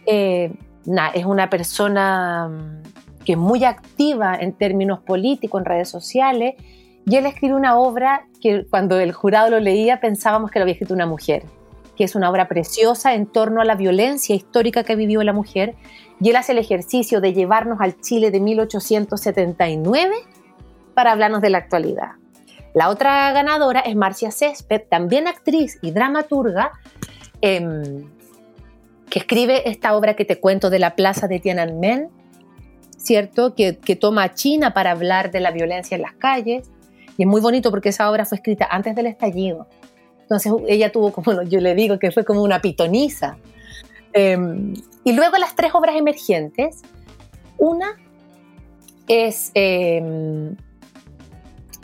eh, 0.06 0.54
es 1.14 1.26
una 1.26 1.50
persona 1.50 2.48
mm, 2.48 3.24
que 3.26 3.34
es 3.34 3.38
muy 3.38 3.64
activa 3.66 4.36
en 4.40 4.54
términos 4.54 5.00
políticos, 5.00 5.60
en 5.62 5.66
redes 5.66 5.90
sociales, 5.90 6.56
y 7.06 7.16
él 7.16 7.26
escribe 7.26 7.56
una 7.56 7.78
obra 7.78 8.28
que 8.42 8.66
cuando 8.70 9.00
el 9.00 9.12
jurado 9.12 9.50
lo 9.50 9.60
leía 9.60 10.00
pensábamos 10.00 10.50
que 10.50 10.60
lo 10.60 10.64
había 10.64 10.74
escrito 10.74 10.94
una 10.94 11.06
mujer, 11.06 11.44
que 11.98 12.04
es 12.04 12.16
una 12.16 12.30
obra 12.30 12.48
preciosa 12.48 13.16
en 13.16 13.26
torno 13.26 13.62
a 13.62 13.66
la 13.66 13.76
violencia 13.76 14.36
histórica 14.36 14.84
que 14.84 14.96
vivió 14.96 15.22
la 15.24 15.34
mujer, 15.34 15.76
y 16.20 16.30
él 16.30 16.36
hace 16.36 16.52
el 16.54 16.60
ejercicio 16.60 17.20
de 17.20 17.34
llevarnos 17.34 17.82
al 17.82 18.00
Chile 18.00 18.32
de 18.32 18.40
1879 18.40 20.16
para 20.94 21.12
hablarnos 21.12 21.42
de 21.42 21.50
la 21.50 21.58
actualidad. 21.58 22.21
La 22.74 22.90
otra 22.90 23.32
ganadora 23.34 23.82
es 23.82 23.96
Marcia 23.96 24.32
Césped, 24.32 24.84
también 24.90 25.28
actriz 25.28 25.78
y 25.82 25.92
dramaturga, 25.92 26.72
em, 27.42 28.10
que 29.10 29.20
escribe 29.20 29.70
esta 29.70 29.96
obra 29.96 30.16
que 30.16 30.24
te 30.24 30.40
cuento 30.40 30.70
de 30.70 30.80
la 30.80 30.96
plaza 30.96 31.28
de 31.28 31.40
Tiananmen, 31.40 32.10
¿cierto? 32.98 33.56
Que, 33.56 33.78
que 33.78 33.96
toma 33.96 34.24
a 34.24 34.34
China 34.34 34.74
para 34.74 34.92
hablar 34.92 35.32
de 35.32 35.42
la 35.42 35.52
violencia 35.52 35.96
en 35.96 36.02
las 36.02 36.14
calles. 36.14 36.70
Y 37.18 37.24
es 37.24 37.28
muy 37.28 37.42
bonito 37.42 37.72
porque 37.72 37.90
esa 37.90 38.10
obra 38.10 38.26
fue 38.26 38.38
escrita 38.38 38.68
antes 38.72 38.96
del 38.96 39.08
estallido. 39.08 39.68
Entonces 40.22 40.54
ella 40.70 40.94
tuvo 40.94 41.12
como, 41.12 41.44
yo 41.50 41.60
le 41.60 41.76
digo 41.76 42.00
que 42.00 42.12
fue 42.12 42.24
como 42.24 42.42
una 42.42 42.62
pitoniza. 42.62 43.38
Em, 44.14 44.74
y 45.04 45.12
luego 45.14 45.38
las 45.38 45.56
tres 45.56 45.74
obras 45.74 45.96
emergentes. 45.98 46.82
Una 47.58 47.98
es 49.08 49.52
em, 49.56 50.56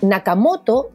Nakamoto, 0.02 0.92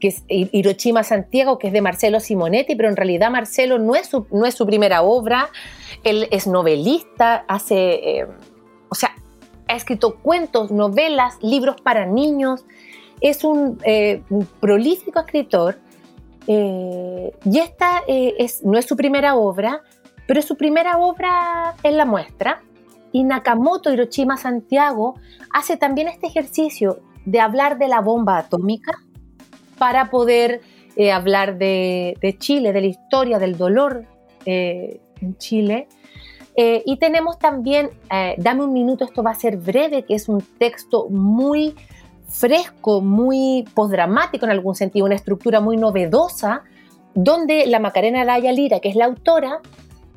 que 0.00 0.14
Hiroshima 0.28 1.04
Santiago, 1.04 1.58
que 1.58 1.68
es 1.68 1.72
de 1.72 1.82
Marcelo 1.82 2.20
Simonetti, 2.20 2.74
pero 2.74 2.88
en 2.88 2.96
realidad 2.96 3.30
Marcelo 3.30 3.78
no 3.78 3.94
es 3.94 4.08
su, 4.08 4.66
primera 4.66 5.02
obra. 5.02 5.50
Él 6.02 6.26
es 6.30 6.46
novelista, 6.46 7.44
hace, 7.46 8.20
eh, 8.20 8.26
o 8.88 8.94
sea, 8.94 9.10
ha 9.68 9.74
escrito 9.74 10.16
cuentos, 10.16 10.70
novelas, 10.70 11.36
libros 11.42 11.80
para 11.82 12.06
niños. 12.06 12.64
Es 13.20 13.44
un, 13.44 13.78
eh, 13.84 14.22
prolífico 14.58 15.20
escritor. 15.20 15.78
eh, 16.46 17.32
y 17.44 17.58
esta 17.58 18.02
es, 18.08 18.64
no 18.64 18.78
es 18.78 18.86
su 18.86 18.96
primera 18.96 19.36
obra, 19.36 19.82
pero 20.26 20.40
es 20.40 20.46
su 20.46 20.56
primera 20.56 20.98
obra 20.98 21.74
en 21.82 21.98
la 21.98 22.06
muestra. 22.06 22.62
Y 23.12 23.24
Nakamoto 23.24 23.92
Hiroshima 23.92 24.36
Santiago 24.36 25.16
hace 25.52 25.76
también 25.76 26.08
este 26.08 26.28
ejercicio 26.28 27.00
de 27.30 27.40
hablar 27.40 27.78
de 27.78 27.88
la 27.88 28.00
bomba 28.00 28.38
atómica 28.38 28.92
para 29.78 30.10
poder 30.10 30.60
eh, 30.96 31.12
hablar 31.12 31.58
de, 31.58 32.36
Chile, 32.38 32.72
de 32.72 32.80
la 32.80 32.86
historia, 32.86 33.38
del 33.38 33.56
dolor 33.56 34.06
eh, 34.44 35.00
en 35.20 35.36
Chile. 35.38 35.88
Eh, 36.56 36.82
y 36.84 36.98
tenemos 36.98 37.38
también, 37.38 37.90
dame 38.38 38.64
un 38.64 38.72
minuto, 38.72 39.04
esto 39.04 39.22
va 39.22 39.30
a 39.30 39.34
ser 39.34 39.56
breve, 39.56 40.04
que 40.04 40.14
es 40.14 40.28
un 40.28 40.42
texto 40.58 41.08
muy 41.08 41.74
fresco, 42.28 43.00
muy 43.00 43.64
postdramático 43.74 44.46
en 44.46 44.52
algún 44.52 44.74
sentido, 44.74 45.06
una 45.06 45.14
estructura 45.14 45.60
muy 45.60 45.76
novedosa, 45.76 46.62
donde 47.14 47.66
la 47.66 47.80
Macarena 47.80 48.22
Araya 48.22 48.52
Lira, 48.52 48.80
que 48.80 48.88
es 48.88 48.96
la 48.96 49.06
autora, 49.06 49.60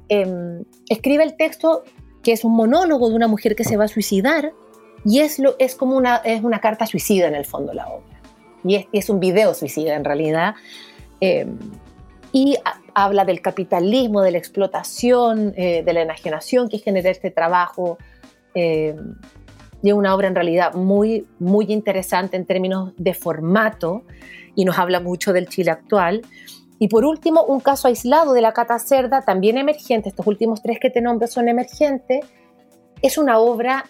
eh, 0.09 0.63
escribe 0.89 1.23
el 1.23 1.35
texto 1.35 1.83
que 2.21 2.31
es 2.31 2.43
un 2.45 2.55
monólogo 2.55 3.09
de 3.09 3.15
una 3.15 3.27
mujer 3.27 3.55
que 3.55 3.63
se 3.63 3.77
va 3.77 3.85
a 3.85 3.87
suicidar 3.87 4.53
y 5.05 5.19
es, 5.19 5.39
lo, 5.39 5.55
es 5.59 5.75
como 5.75 5.95
una, 5.97 6.17
es 6.17 6.43
una 6.43 6.59
carta 6.59 6.85
suicida 6.85 7.27
en 7.27 7.35
el 7.35 7.45
fondo 7.45 7.73
la 7.73 7.87
obra. 7.87 8.21
Y 8.63 8.75
es, 8.75 8.87
es 8.93 9.09
un 9.09 9.19
video 9.19 9.53
suicida 9.53 9.95
en 9.95 10.03
realidad. 10.05 10.55
Eh, 11.19 11.45
y 12.31 12.55
a- 12.63 12.79
habla 12.95 13.25
del 13.25 13.41
capitalismo, 13.41 14.21
de 14.21 14.31
la 14.31 14.37
explotación, 14.37 15.53
eh, 15.57 15.83
de 15.83 15.93
la 15.93 16.01
enajenación 16.01 16.69
que 16.69 16.77
genera 16.77 17.09
este 17.09 17.31
trabajo. 17.31 17.97
eh, 18.55 18.95
y 19.81 19.89
es 19.89 19.93
una 19.95 20.15
obra 20.15 20.27
en 20.29 20.35
realidad 20.35 20.75
muy, 20.75 21.27
muy 21.39 21.65
interesante 21.67 22.37
en 22.37 22.45
términos 22.45 22.93
de 22.97 23.13
formato 23.13 24.03
y 24.55 24.63
nos 24.63 24.79
habla 24.79 25.01
mucho 25.01 25.33
del 25.33 25.49
Chile 25.49 25.71
actual. 25.71 26.21
Y 26.79 26.87
por 26.87 27.03
último, 27.03 27.43
un 27.43 27.59
caso 27.59 27.89
aislado 27.89 28.31
de 28.31 28.39
la 28.39 28.53
Cata 28.53 28.79
Cerda, 28.79 29.23
también 29.23 29.57
emergente, 29.57 30.07
estos 30.07 30.25
últimos 30.25 30.61
tres 30.61 30.79
que 30.79 30.89
te 30.89 31.01
nombro 31.01 31.27
son 31.27 31.49
emergentes, 31.49 32.25
es 33.01 33.17
una 33.17 33.39
obra 33.39 33.83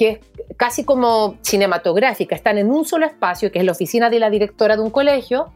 que 0.00 0.08
es 0.08 0.56
casi 0.56 0.82
como 0.82 1.36
cinematográfica, 1.42 2.34
están 2.34 2.56
en 2.56 2.70
un 2.70 2.86
solo 2.86 3.04
espacio, 3.04 3.52
que 3.52 3.58
es 3.58 3.66
la 3.66 3.72
oficina 3.72 4.08
de 4.08 4.18
la 4.18 4.30
directora 4.30 4.74
de 4.76 4.82
un 4.82 4.88
colegio, 4.88 5.52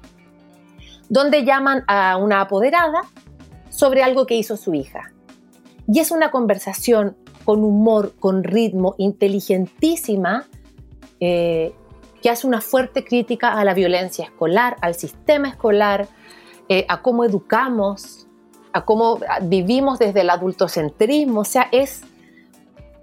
donde 1.08 1.46
llaman 1.46 1.82
a 1.88 2.18
una 2.18 2.42
apoderada 2.42 3.00
sobre 3.70 4.02
algo 4.02 4.26
que 4.26 4.34
hizo 4.34 4.58
su 4.58 4.74
hija. 4.74 5.14
Y 5.88 5.98
es 6.00 6.10
una 6.10 6.30
conversación 6.30 7.16
con 7.46 7.64
humor, 7.64 8.12
con 8.20 8.44
ritmo, 8.44 8.94
inteligentísima, 8.98 10.46
eh, 11.20 11.72
que 12.20 12.28
hace 12.28 12.46
una 12.46 12.60
fuerte 12.60 13.02
crítica 13.02 13.54
a 13.54 13.64
la 13.64 13.72
violencia 13.72 14.26
escolar, 14.26 14.76
al 14.82 14.94
sistema 14.94 15.48
escolar, 15.48 16.06
eh, 16.68 16.84
a 16.90 17.00
cómo 17.00 17.24
educamos, 17.24 18.26
a 18.74 18.84
cómo 18.84 19.20
vivimos 19.40 19.98
desde 19.98 20.20
el 20.20 20.28
adultocentrismo. 20.28 21.40
O 21.40 21.44
sea, 21.46 21.66
es. 21.72 22.02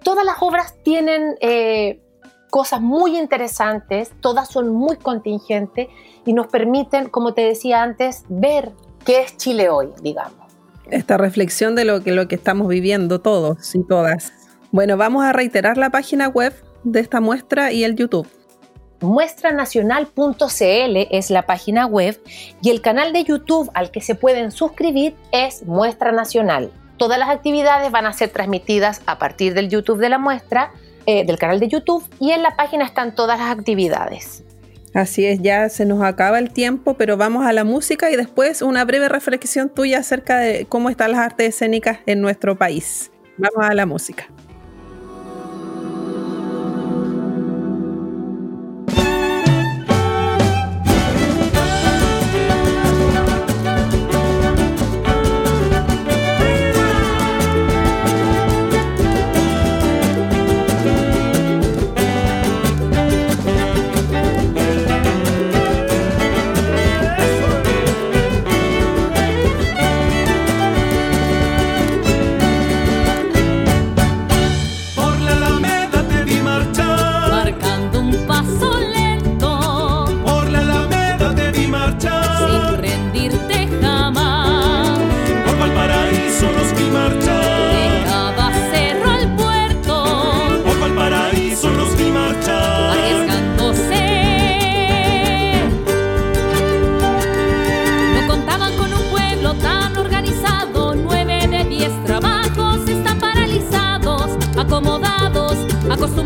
Todas 0.04 0.26
las 0.26 0.38
obras 0.42 0.76
tienen 0.84 1.36
eh, 1.42 2.02
cosas 2.50 2.82
muy 2.82 3.18
interesantes, 3.18 4.12
todas 4.22 4.50
son 4.50 4.70
muy 4.70 4.98
contingentes 4.98 5.88
y 6.26 6.34
nos 6.34 6.48
permiten, 6.48 7.10
como 7.10 7.34
te 7.34 7.42
decía 7.42 7.82
antes, 7.82 8.24
ver 8.30 8.72
qué 9.06 9.22
es 9.22 9.38
Chile 9.38 9.70
hoy, 9.70 9.90
digamos. 10.02 10.40
Esta 10.90 11.18
reflexión 11.18 11.76
de 11.76 11.86
lo 11.86 12.02
que, 12.02 12.12
lo 12.12 12.28
que 12.28 12.36
estamos 12.36 12.68
viviendo 12.68 13.22
todos 13.22 13.76
y 13.76 13.84
todas. 13.84 14.34
Bueno, 14.72 14.98
vamos 14.98 15.24
a 15.24 15.34
reiterar 15.34 15.78
la 15.78 15.90
página 15.90 16.28
web 16.28 16.54
de 16.84 17.00
esta 17.00 17.22
muestra 17.22 17.72
y 17.72 17.84
el 17.84 17.96
YouTube. 17.96 18.28
Muestranacional.cl 19.02 20.98
es 21.10 21.32
la 21.32 21.46
página 21.46 21.88
web 21.88 22.22
y 22.62 22.70
el 22.70 22.82
canal 22.82 23.14
de 23.14 23.24
YouTube 23.24 23.70
al 23.74 23.92
que 23.92 24.02
se 24.02 24.16
pueden 24.16 24.52
suscribir 24.52 25.16
es 25.32 25.66
Muestra 25.66 26.12
Nacional. 26.12 26.72
Todas 27.02 27.18
las 27.18 27.30
actividades 27.30 27.90
van 27.90 28.06
a 28.06 28.14
ser 28.14 28.30
transmitidas 28.30 29.02
a 29.08 29.18
partir 29.18 29.56
del 29.56 29.70
YouTube 29.70 29.98
de 29.98 30.08
la 30.08 30.20
muestra, 30.20 30.72
eh, 31.08 31.26
del 31.26 31.40
canal 31.40 31.60
de 31.60 31.68
YouTube, 31.68 32.08
y 32.20 32.30
en 32.30 32.44
la 32.44 32.56
página 32.56 32.86
están 32.86 33.16
todas 33.16 33.40
las 33.40 33.50
actividades. 33.50 34.44
Así 34.94 35.26
es, 35.26 35.42
ya 35.42 35.68
se 35.70 35.88
nos 35.88 36.04
acaba 36.04 36.38
el 36.38 36.52
tiempo, 36.52 36.94
pero 36.94 37.18
vamos 37.18 37.44
a 37.44 37.54
la 37.54 37.64
música 37.64 38.12
y 38.12 38.16
después 38.18 38.62
una 38.62 38.86
breve 38.86 39.10
reflexión 39.10 39.70
tuya 39.70 39.98
acerca 39.98 40.38
de 40.38 40.68
cómo 40.70 40.92
están 40.92 41.14
las 41.14 41.22
artes 41.22 41.56
escénicas 41.56 41.98
en 42.06 42.22
nuestro 42.22 42.56
país. 42.56 43.10
Vamos 43.36 43.68
a 43.68 43.74
la 43.74 43.88
música. 43.88 44.28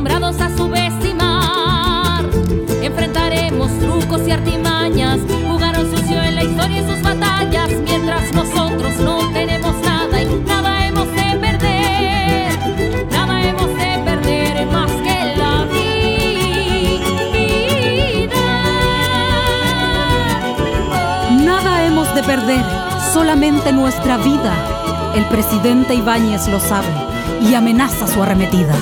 Acostumbrados 0.06 0.40
a 0.42 0.50
subestimar. 0.56 2.26
Enfrentaremos 2.82 3.72
trucos 3.80 4.28
y 4.28 4.32
artimañas, 4.32 5.20
jugaron 5.48 5.90
sucio 5.90 6.22
en 6.22 6.36
la 6.36 6.44
historia 6.44 6.82
y 6.82 6.88
sus 6.88 7.02
batallas, 7.02 7.70
mientras 7.84 8.34
nosotros 8.34 8.98
no 9.00 9.32
tenemos 9.32 9.76
nada 9.84 10.22
y 10.22 10.26
nada 10.46 10.88
hemos 10.88 11.08
de 11.08 11.38
perder, 11.40 12.52
nada 13.12 13.42
hemos 13.44 13.68
de 13.68 14.02
perder 14.06 14.68
más 14.68 14.92
que 14.92 15.36
la 15.38 15.66
vida. 15.74 15.96
Nada 21.44 21.86
hemos 21.86 22.14
de 22.14 22.24
perder, 22.24 22.64
solamente 23.14 23.72
nuestra 23.72 24.18
vida. 24.18 24.54
El 25.16 25.26
presidente 25.26 25.96
Ibáñez 25.96 26.48
lo 26.50 26.60
sabe 26.60 26.90
y 27.42 27.56
amenaza 27.56 28.06
su 28.08 28.22
arremetida. 28.22 28.76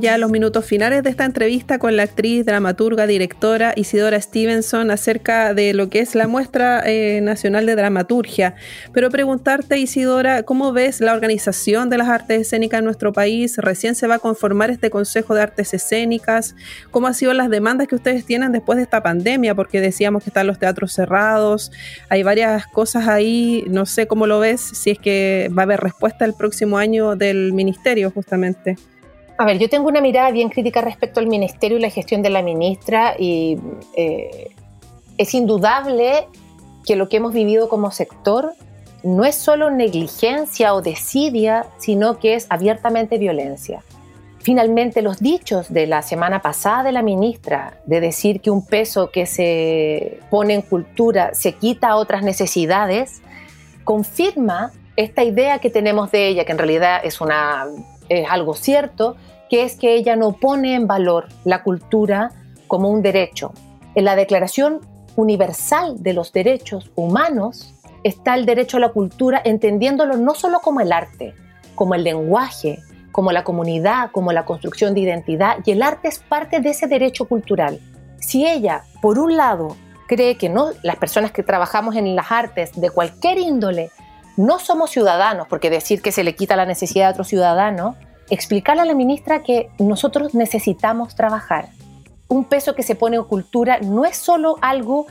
Ya 0.00 0.16
los 0.16 0.30
minutos 0.30 0.64
finales 0.64 1.02
de 1.02 1.10
esta 1.10 1.24
entrevista 1.24 1.80
con 1.80 1.96
la 1.96 2.04
actriz, 2.04 2.46
dramaturga, 2.46 3.08
directora 3.08 3.72
Isidora 3.74 4.20
Stevenson 4.20 4.92
acerca 4.92 5.54
de 5.54 5.74
lo 5.74 5.88
que 5.88 5.98
es 5.98 6.14
la 6.14 6.28
muestra 6.28 6.82
eh, 6.86 7.20
nacional 7.20 7.66
de 7.66 7.74
dramaturgia. 7.74 8.54
Pero 8.92 9.10
preguntarte, 9.10 9.78
Isidora, 9.78 10.44
¿cómo 10.44 10.72
ves 10.72 11.00
la 11.00 11.14
organización 11.14 11.90
de 11.90 11.98
las 11.98 12.08
artes 12.08 12.42
escénicas 12.42 12.78
en 12.78 12.84
nuestro 12.84 13.12
país? 13.12 13.56
Recién 13.56 13.96
se 13.96 14.06
va 14.06 14.16
a 14.16 14.18
conformar 14.20 14.70
este 14.70 14.88
Consejo 14.88 15.34
de 15.34 15.42
Artes 15.42 15.74
Escénicas. 15.74 16.54
¿Cómo 16.92 17.08
han 17.08 17.14
sido 17.14 17.32
las 17.32 17.50
demandas 17.50 17.88
que 17.88 17.96
ustedes 17.96 18.24
tienen 18.24 18.52
después 18.52 18.76
de 18.76 18.84
esta 18.84 19.02
pandemia? 19.02 19.56
Porque 19.56 19.80
decíamos 19.80 20.22
que 20.22 20.30
están 20.30 20.46
los 20.46 20.60
teatros 20.60 20.92
cerrados, 20.92 21.72
hay 22.08 22.22
varias 22.22 22.68
cosas 22.68 23.08
ahí, 23.08 23.64
no 23.68 23.84
sé 23.84 24.06
cómo 24.06 24.28
lo 24.28 24.38
ves, 24.38 24.60
si 24.60 24.90
es 24.90 24.98
que 24.98 25.50
va 25.56 25.62
a 25.62 25.64
haber 25.64 25.80
respuesta 25.80 26.24
el 26.24 26.34
próximo 26.34 26.78
año 26.78 27.16
del 27.16 27.52
ministerio 27.52 28.12
justamente. 28.12 28.76
A 29.40 29.44
ver, 29.44 29.58
yo 29.58 29.68
tengo 29.68 29.86
una 29.86 30.00
mirada 30.00 30.32
bien 30.32 30.48
crítica 30.48 30.80
respecto 30.80 31.20
al 31.20 31.28
ministerio 31.28 31.78
y 31.78 31.80
la 31.80 31.90
gestión 31.90 32.22
de 32.22 32.30
la 32.30 32.42
ministra 32.42 33.14
y 33.16 33.56
eh, 33.94 34.50
es 35.16 35.32
indudable 35.32 36.26
que 36.84 36.96
lo 36.96 37.08
que 37.08 37.18
hemos 37.18 37.32
vivido 37.32 37.68
como 37.68 37.92
sector 37.92 38.54
no 39.04 39.24
es 39.24 39.36
solo 39.36 39.70
negligencia 39.70 40.74
o 40.74 40.82
desidia, 40.82 41.66
sino 41.78 42.18
que 42.18 42.34
es 42.34 42.48
abiertamente 42.50 43.16
violencia. 43.16 43.84
Finalmente, 44.40 45.02
los 45.02 45.20
dichos 45.20 45.72
de 45.72 45.86
la 45.86 46.02
semana 46.02 46.42
pasada 46.42 46.82
de 46.82 46.90
la 46.90 47.02
ministra 47.02 47.78
de 47.86 48.00
decir 48.00 48.40
que 48.40 48.50
un 48.50 48.66
peso 48.66 49.10
que 49.12 49.26
se 49.26 50.18
pone 50.30 50.54
en 50.54 50.62
cultura 50.62 51.32
se 51.34 51.52
quita 51.52 51.90
a 51.90 51.96
otras 51.96 52.24
necesidades, 52.24 53.22
confirma 53.84 54.72
esta 54.96 55.22
idea 55.22 55.60
que 55.60 55.70
tenemos 55.70 56.10
de 56.10 56.26
ella, 56.26 56.44
que 56.44 56.50
en 56.50 56.58
realidad 56.58 57.00
es, 57.04 57.20
una, 57.20 57.66
es 58.08 58.26
algo 58.28 58.54
cierto, 58.54 59.16
que 59.48 59.62
es 59.62 59.76
que 59.76 59.94
ella 59.94 60.16
no 60.16 60.32
pone 60.32 60.74
en 60.74 60.86
valor 60.86 61.28
la 61.44 61.62
cultura 61.62 62.32
como 62.66 62.88
un 62.90 63.02
derecho. 63.02 63.52
En 63.94 64.04
la 64.04 64.16
Declaración 64.16 64.80
Universal 65.16 66.02
de 66.02 66.12
los 66.12 66.32
Derechos 66.32 66.90
Humanos 66.94 67.74
está 68.04 68.34
el 68.34 68.46
derecho 68.46 68.76
a 68.76 68.80
la 68.80 68.90
cultura 68.90 69.40
entendiéndolo 69.44 70.16
no 70.16 70.34
solo 70.34 70.60
como 70.60 70.80
el 70.80 70.92
arte, 70.92 71.34
como 71.74 71.94
el 71.94 72.04
lenguaje, 72.04 72.78
como 73.10 73.32
la 73.32 73.44
comunidad, 73.44 74.10
como 74.12 74.32
la 74.32 74.44
construcción 74.44 74.94
de 74.94 75.00
identidad, 75.00 75.56
y 75.64 75.72
el 75.72 75.82
arte 75.82 76.08
es 76.08 76.20
parte 76.20 76.60
de 76.60 76.70
ese 76.70 76.86
derecho 76.86 77.24
cultural. 77.24 77.80
Si 78.20 78.46
ella, 78.46 78.84
por 79.02 79.18
un 79.18 79.36
lado, 79.36 79.76
cree 80.06 80.36
que 80.36 80.48
no, 80.48 80.70
las 80.82 80.96
personas 80.96 81.32
que 81.32 81.42
trabajamos 81.42 81.96
en 81.96 82.14
las 82.14 82.30
artes 82.30 82.78
de 82.80 82.90
cualquier 82.90 83.38
índole 83.38 83.90
no 84.38 84.60
somos 84.60 84.90
ciudadanos, 84.90 85.48
porque 85.48 85.68
decir 85.68 86.00
que 86.00 86.12
se 86.12 86.22
le 86.22 86.36
quita 86.36 86.54
la 86.54 86.64
necesidad 86.64 87.06
de 87.06 87.10
otro 87.10 87.24
ciudadano, 87.24 87.96
explicarle 88.30 88.82
a 88.82 88.84
la 88.84 88.94
ministra 88.94 89.42
que 89.42 89.68
nosotros 89.80 90.32
necesitamos 90.32 91.16
trabajar. 91.16 91.70
Un 92.28 92.44
peso 92.44 92.76
que 92.76 92.84
se 92.84 92.94
pone 92.94 93.16
en 93.16 93.24
cultura 93.24 93.80
no 93.80 94.04
es 94.04 94.16
solo 94.16 94.56
algo 94.62 95.06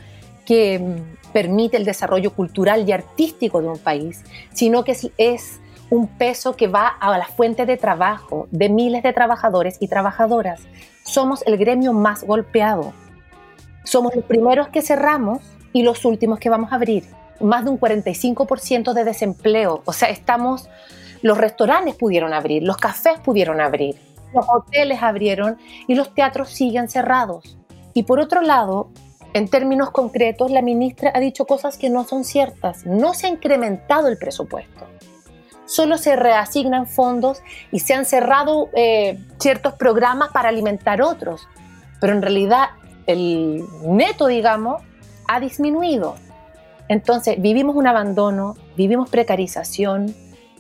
que 0.46 0.80
mm, 0.80 1.32
permite 1.34 1.76
el 1.76 1.84
desarrollo 1.84 2.32
cultural 2.32 2.88
y 2.88 2.94
artístico 2.94 3.62
de 3.62 3.68
un 3.68 3.78
país, 3.78 4.24
sino 4.54 4.86
que 4.86 4.94
es, 4.94 5.10
es 5.18 5.60
un 5.90 6.08
peso 6.08 6.56
que 6.56 6.70
va 6.70 6.88
a 6.88 7.18
la 7.18 7.26
fuente 7.26 7.66
de 7.66 7.76
trabajo 7.76 8.48
de 8.52 8.70
miles 8.70 9.04
de 9.04 9.12
trabajadores 9.12 9.76
y 9.82 9.90
trabajadoras. 9.90 10.62
Somos 11.04 11.44
el 11.46 11.58
gremio 11.58 11.92
más 11.92 12.24
golpeado. 12.24 12.94
Somos 13.84 14.16
los 14.16 14.24
primeros 14.24 14.70
que 14.70 14.82
cerramos 14.82 15.40
y 15.74 15.84
los 15.84 16.06
últimos 16.06 16.40
que 16.40 16.50
vamos 16.50 16.72
a 16.72 16.76
abrir. 16.76 17.04
Más 17.40 17.64
de 17.64 17.72
un 17.72 17.80
45% 17.80 18.94
de 18.94 19.04
desempleo. 19.04 19.82
O 19.86 19.94
sea, 19.94 20.10
estamos, 20.10 20.70
los 21.22 21.38
restaurantes 21.38 21.96
pudieron 21.96 22.34
abrir, 22.34 22.64
los 22.64 22.78
cafés 22.78 23.20
pudieron 23.20 23.62
abrir, 23.62 23.96
los 24.34 24.46
hoteles 24.48 25.02
abrieron 25.02 25.58
y 25.88 25.96
los 25.96 26.14
teatros 26.14 26.50
siguen 26.50 26.90
cerrados. 26.90 27.58
Y 27.94 28.04
por 28.04 28.20
otro 28.20 28.42
lado, 28.42 28.90
en 29.34 29.48
términos 29.48 29.92
concretos, 29.92 30.52
la 30.52 30.62
ministra 30.62 31.12
ha 31.14 31.20
dicho 31.20 31.46
cosas 31.46 31.78
que 31.78 31.90
no 31.90 32.04
son 32.04 32.24
ciertas. 32.24 32.86
No 32.86 33.14
se 33.14 33.28
ha 33.28 33.30
incrementado 33.30 34.08
el 34.08 34.18
presupuesto 34.18 34.88
solo 35.68 35.98
se 35.98 36.16
reasignan 36.16 36.88
fondos 36.88 37.44
y 37.72 37.82
se 37.82 37.94
han 37.94 38.06
cerrado 38.06 38.70
eh, 38.74 39.20
ciertos 39.38 39.74
programas 39.74 40.32
para 40.32 40.50
alimentar 40.50 41.02
otros. 41.02 41.48
Pero 42.00 42.14
en 42.14 42.22
realidad 42.22 42.70
el 43.06 43.64
neto, 43.84 44.28
digamos, 44.28 44.82
ha 45.28 45.40
disminuido. 45.40 46.16
Entonces 46.90 47.42
vivimos 47.42 47.76
un 47.76 47.88
abandono, 47.88 48.56
vivimos 48.76 49.10
precarización, 49.10 50.16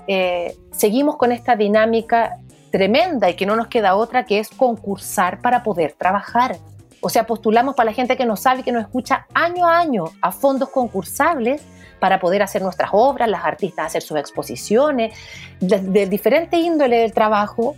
eh, 0.08 0.58
seguimos 0.72 1.18
con 1.18 1.32
esta 1.32 1.56
dinámica 1.56 2.40
tremenda 2.72 3.30
y 3.30 3.36
que 3.36 3.46
no 3.46 3.56
nos 3.56 3.68
queda 3.68 3.96
otra 3.96 4.26
que 4.26 4.40
es 4.40 4.50
concursar 4.50 5.42
para 5.42 5.64
poder 5.64 5.94
trabajar. 5.94 6.58
O 7.02 7.10
sea, 7.10 7.26
postulamos 7.26 7.76
para 7.76 7.92
la 7.92 7.94
gente 7.94 8.18
que 8.18 8.26
no 8.26 8.36
sabe 8.36 8.62
y 8.62 8.64
que 8.64 8.72
nos 8.72 8.84
escucha 8.84 9.28
año 9.34 9.68
a 9.68 9.80
año 9.80 10.06
a 10.22 10.32
fondos 10.32 10.70
concursables 10.70 11.62
para 12.00 12.20
poder 12.20 12.44
hacer 12.44 12.62
nuestras 12.62 12.90
obras, 12.94 13.30
las 13.30 13.44
artistas 13.46 13.88
hacer 13.88 14.02
sus 14.02 14.18
exposiciones, 14.18 15.16
de, 15.60 16.06
diferente 16.06 16.58
índole 16.58 17.00
del 17.00 17.14
trabajo. 17.14 17.76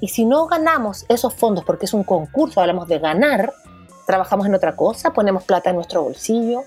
Y 0.00 0.08
si 0.08 0.24
no 0.24 0.46
ganamos 0.46 1.04
esos 1.08 1.34
fondos, 1.34 1.64
porque 1.64 1.84
es 1.84 1.94
un 1.94 2.04
concurso, 2.04 2.60
hablamos 2.60 2.88
de 2.88 2.98
ganar, 2.98 3.52
trabajamos 4.06 4.46
en 4.46 4.54
otra 4.54 4.74
cosa, 4.74 5.12
ponemos 5.12 5.44
plata 5.44 5.70
en 5.70 5.76
nuestro 5.76 6.02
bolsillo. 6.02 6.62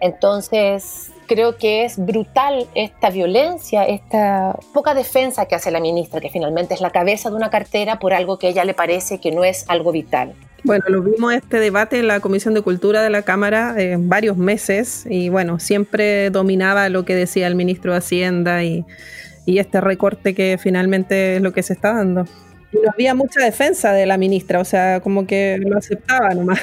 Entonces, 0.00 1.10
creo 1.26 1.56
que 1.56 1.84
es 1.84 1.98
brutal 1.98 2.66
esta 2.74 3.10
violencia, 3.10 3.84
esta 3.84 4.58
poca 4.72 4.94
defensa 4.94 5.46
que 5.46 5.54
hace 5.54 5.70
la 5.70 5.80
ministra, 5.80 6.20
que 6.20 6.30
finalmente 6.30 6.74
es 6.74 6.80
la 6.80 6.90
cabeza 6.90 7.30
de 7.30 7.36
una 7.36 7.50
cartera 7.50 7.98
por 7.98 8.12
algo 8.12 8.38
que 8.38 8.48
a 8.48 8.50
ella 8.50 8.64
le 8.64 8.74
parece 8.74 9.20
que 9.20 9.32
no 9.32 9.44
es 9.44 9.64
algo 9.68 9.92
vital. 9.92 10.34
Bueno, 10.64 10.84
lo 10.88 11.02
vimos 11.02 11.32
este 11.32 11.60
debate 11.60 11.98
en 12.00 12.08
la 12.08 12.18
Comisión 12.18 12.52
de 12.54 12.60
Cultura 12.62 13.02
de 13.02 13.10
la 13.10 13.22
Cámara 13.22 13.74
en 13.76 13.92
eh, 13.92 13.96
varios 14.00 14.36
meses 14.36 15.06
y 15.08 15.28
bueno, 15.28 15.60
siempre 15.60 16.30
dominaba 16.30 16.88
lo 16.88 17.04
que 17.04 17.14
decía 17.14 17.46
el 17.46 17.54
ministro 17.54 17.92
de 17.92 17.98
Hacienda 17.98 18.64
y, 18.64 18.84
este 19.46 19.80
recorte 19.80 20.34
que 20.34 20.58
finalmente 20.60 21.36
es 21.36 21.42
lo 21.42 21.52
que 21.52 21.62
se 21.62 21.74
está 21.74 21.92
dando. 21.92 22.24
Y 22.72 22.78
no 22.78 22.90
había 22.92 23.14
mucha 23.14 23.44
defensa 23.44 23.92
de 23.92 24.04
la 24.04 24.18
ministra, 24.18 24.58
o 24.58 24.64
sea, 24.64 24.98
como 24.98 25.24
que 25.24 25.56
lo 25.58 25.78
aceptaba 25.78 26.30
nomás. 26.30 26.62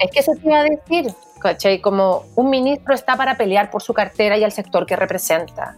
Es 0.00 0.10
que 0.10 0.18
eso 0.18 0.32
te 0.32 0.48
iba 0.48 0.58
a 0.58 0.64
decir, 0.64 1.14
¿cachai? 1.46 1.80
Como 1.80 2.24
un 2.34 2.50
ministro 2.50 2.94
está 2.94 3.16
para 3.16 3.36
pelear 3.36 3.70
por 3.70 3.82
su 3.82 3.94
cartera 3.94 4.36
y 4.36 4.44
el 4.44 4.52
sector 4.52 4.86
que 4.86 4.96
representa. 4.96 5.76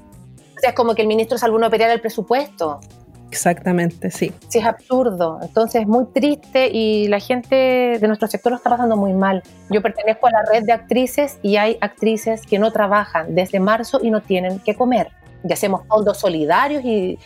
O 0.56 0.60
sea, 0.60 0.70
es 0.70 0.76
como 0.76 0.94
que 0.94 1.02
el 1.02 1.08
ministro 1.08 1.36
es 1.36 1.44
alguno 1.44 1.70
pelear 1.70 1.90
el 1.90 2.00
presupuesto. 2.00 2.80
Exactamente, 3.30 4.10
sí. 4.10 4.32
Sí, 4.48 4.58
es 4.58 4.64
absurdo. 4.64 5.38
Entonces 5.42 5.82
es 5.82 5.86
muy 5.86 6.06
triste 6.06 6.68
y 6.68 7.08
la 7.08 7.20
gente 7.20 7.98
de 8.00 8.06
nuestro 8.06 8.26
sector 8.26 8.52
lo 8.52 8.56
está 8.56 8.70
pasando 8.70 8.96
muy 8.96 9.12
mal. 9.12 9.42
Yo 9.70 9.82
pertenezco 9.82 10.26
a 10.26 10.30
la 10.30 10.42
red 10.50 10.64
de 10.64 10.72
actrices 10.72 11.38
y 11.42 11.56
hay 11.56 11.76
actrices 11.80 12.46
que 12.46 12.58
no 12.58 12.72
trabajan 12.72 13.34
desde 13.34 13.60
marzo 13.60 14.00
y 14.02 14.10
no 14.10 14.22
tienen 14.22 14.58
que 14.60 14.74
comer. 14.74 15.10
Y 15.46 15.52
hacemos 15.52 15.82
fondos 15.86 16.18
solidarios 16.18 16.84
y, 16.84 17.18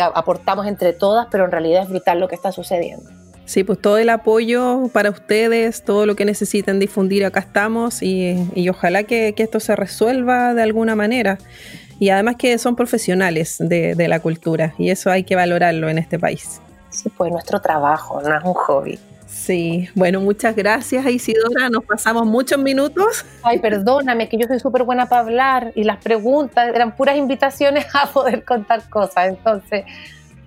aportamos 0.00 0.66
entre 0.66 0.92
todas, 0.92 1.28
pero 1.30 1.44
en 1.44 1.52
realidad 1.52 1.84
es 1.84 1.88
brutal 1.88 2.18
lo 2.18 2.28
que 2.28 2.34
está 2.34 2.50
sucediendo. 2.50 3.08
Sí, 3.46 3.64
pues 3.64 3.80
todo 3.80 3.96
el 3.96 4.10
apoyo 4.10 4.90
para 4.92 5.08
ustedes, 5.10 5.84
todo 5.84 6.04
lo 6.04 6.16
que 6.16 6.24
necesiten 6.24 6.78
difundir, 6.78 7.24
acá 7.24 7.40
estamos 7.40 8.02
y, 8.02 8.68
ojalá 8.68 9.04
que, 9.04 9.34
que 9.34 9.44
esto 9.44 9.60
se 9.60 9.76
resuelva 9.76 10.52
de 10.52 10.62
alguna 10.62 10.96
manera 10.96 11.38
y 11.98 12.10
además 12.10 12.36
que 12.36 12.58
son 12.58 12.76
profesionales 12.76 13.56
de, 13.58 14.08
la 14.08 14.20
cultura 14.20 14.74
y 14.78 14.90
eso 14.90 15.10
hay 15.10 15.24
que 15.24 15.36
valorarlo 15.36 15.88
en 15.88 15.98
este 15.98 16.18
país. 16.18 16.60
Sí, 16.90 17.08
pues 17.16 17.32
nuestro 17.32 17.60
trabajo, 17.60 18.20
no 18.22 18.36
es 18.36 18.44
un 18.44 18.54
hobby. 18.54 18.98
Sí, 19.26 19.88
bueno, 19.94 20.20
muchas 20.20 20.54
gracias 20.54 21.04
Isidora, 21.06 21.68
nos 21.68 21.84
pasamos 21.84 22.26
muchos 22.26 22.58
minutos. 22.58 23.24
Ay, 23.42 23.58
perdóname, 23.58 24.28
que 24.28 24.38
yo 24.38 24.46
soy 24.46 24.60
súper 24.60 24.84
buena 24.84 25.08
para 25.08 25.22
hablar 25.22 25.72
y 25.74 25.84
las 25.84 25.98
preguntas 25.98 26.70
eran 26.74 26.96
puras 26.96 27.16
invitaciones 27.16 27.86
a 27.94 28.06
poder 28.06 28.44
contar 28.44 28.88
cosas, 28.88 29.28
entonces, 29.28 29.84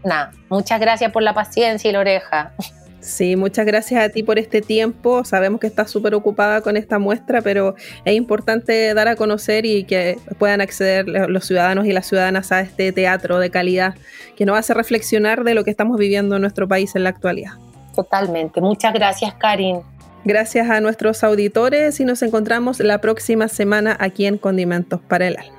nada, 0.04 0.32
muchas 0.50 0.80
gracias 0.80 1.12
por 1.12 1.24
la 1.24 1.34
paciencia 1.34 1.90
y 1.90 1.94
la 1.94 2.00
oreja. 2.00 2.54
Sí, 3.02 3.36
muchas 3.36 3.66
gracias 3.66 4.04
a 4.04 4.10
ti 4.10 4.24
por 4.24 4.40
este 4.40 4.62
tiempo. 4.62 5.24
Sabemos 5.24 5.62
que 5.62 5.68
estás 5.68 5.90
súper 5.90 6.14
ocupada 6.16 6.62
con 6.62 6.76
esta 6.76 7.00
muestra, 7.00 7.42
pero 7.42 7.76
es 8.04 8.14
importante 8.14 8.94
dar 8.94 9.08
a 9.08 9.16
conocer 9.16 9.66
y 9.66 9.86
que 9.86 10.18
puedan 10.38 10.60
acceder 10.60 11.08
los 11.08 11.46
ciudadanos 11.46 11.86
y 11.86 11.94
las 11.94 12.08
ciudadanas 12.08 12.52
a 12.52 12.60
este 12.62 12.92
teatro 12.92 13.40
de 13.40 13.50
calidad 13.50 13.96
que 14.36 14.46
nos 14.46 14.58
hace 14.58 14.74
reflexionar 14.74 15.44
de 15.44 15.54
lo 15.54 15.64
que 15.64 15.72
estamos 15.72 15.98
viviendo 15.98 16.36
en 16.36 16.42
nuestro 16.42 16.68
país 16.68 16.96
en 16.96 17.04
la 17.04 17.10
actualidad. 17.10 17.54
Totalmente. 17.96 18.60
Muchas 18.60 18.94
gracias, 18.94 19.34
Karin. 19.36 19.82
Gracias 20.26 20.70
a 20.70 20.82
nuestros 20.82 21.24
auditores 21.24 22.00
y 22.00 22.06
nos 22.06 22.22
encontramos 22.22 22.80
la 22.80 23.00
próxima 23.00 23.48
semana 23.48 23.96
aquí 24.00 24.26
en 24.26 24.38
Condimentos 24.38 25.00
para 25.00 25.28
el 25.28 25.38
Alma. 25.38 25.59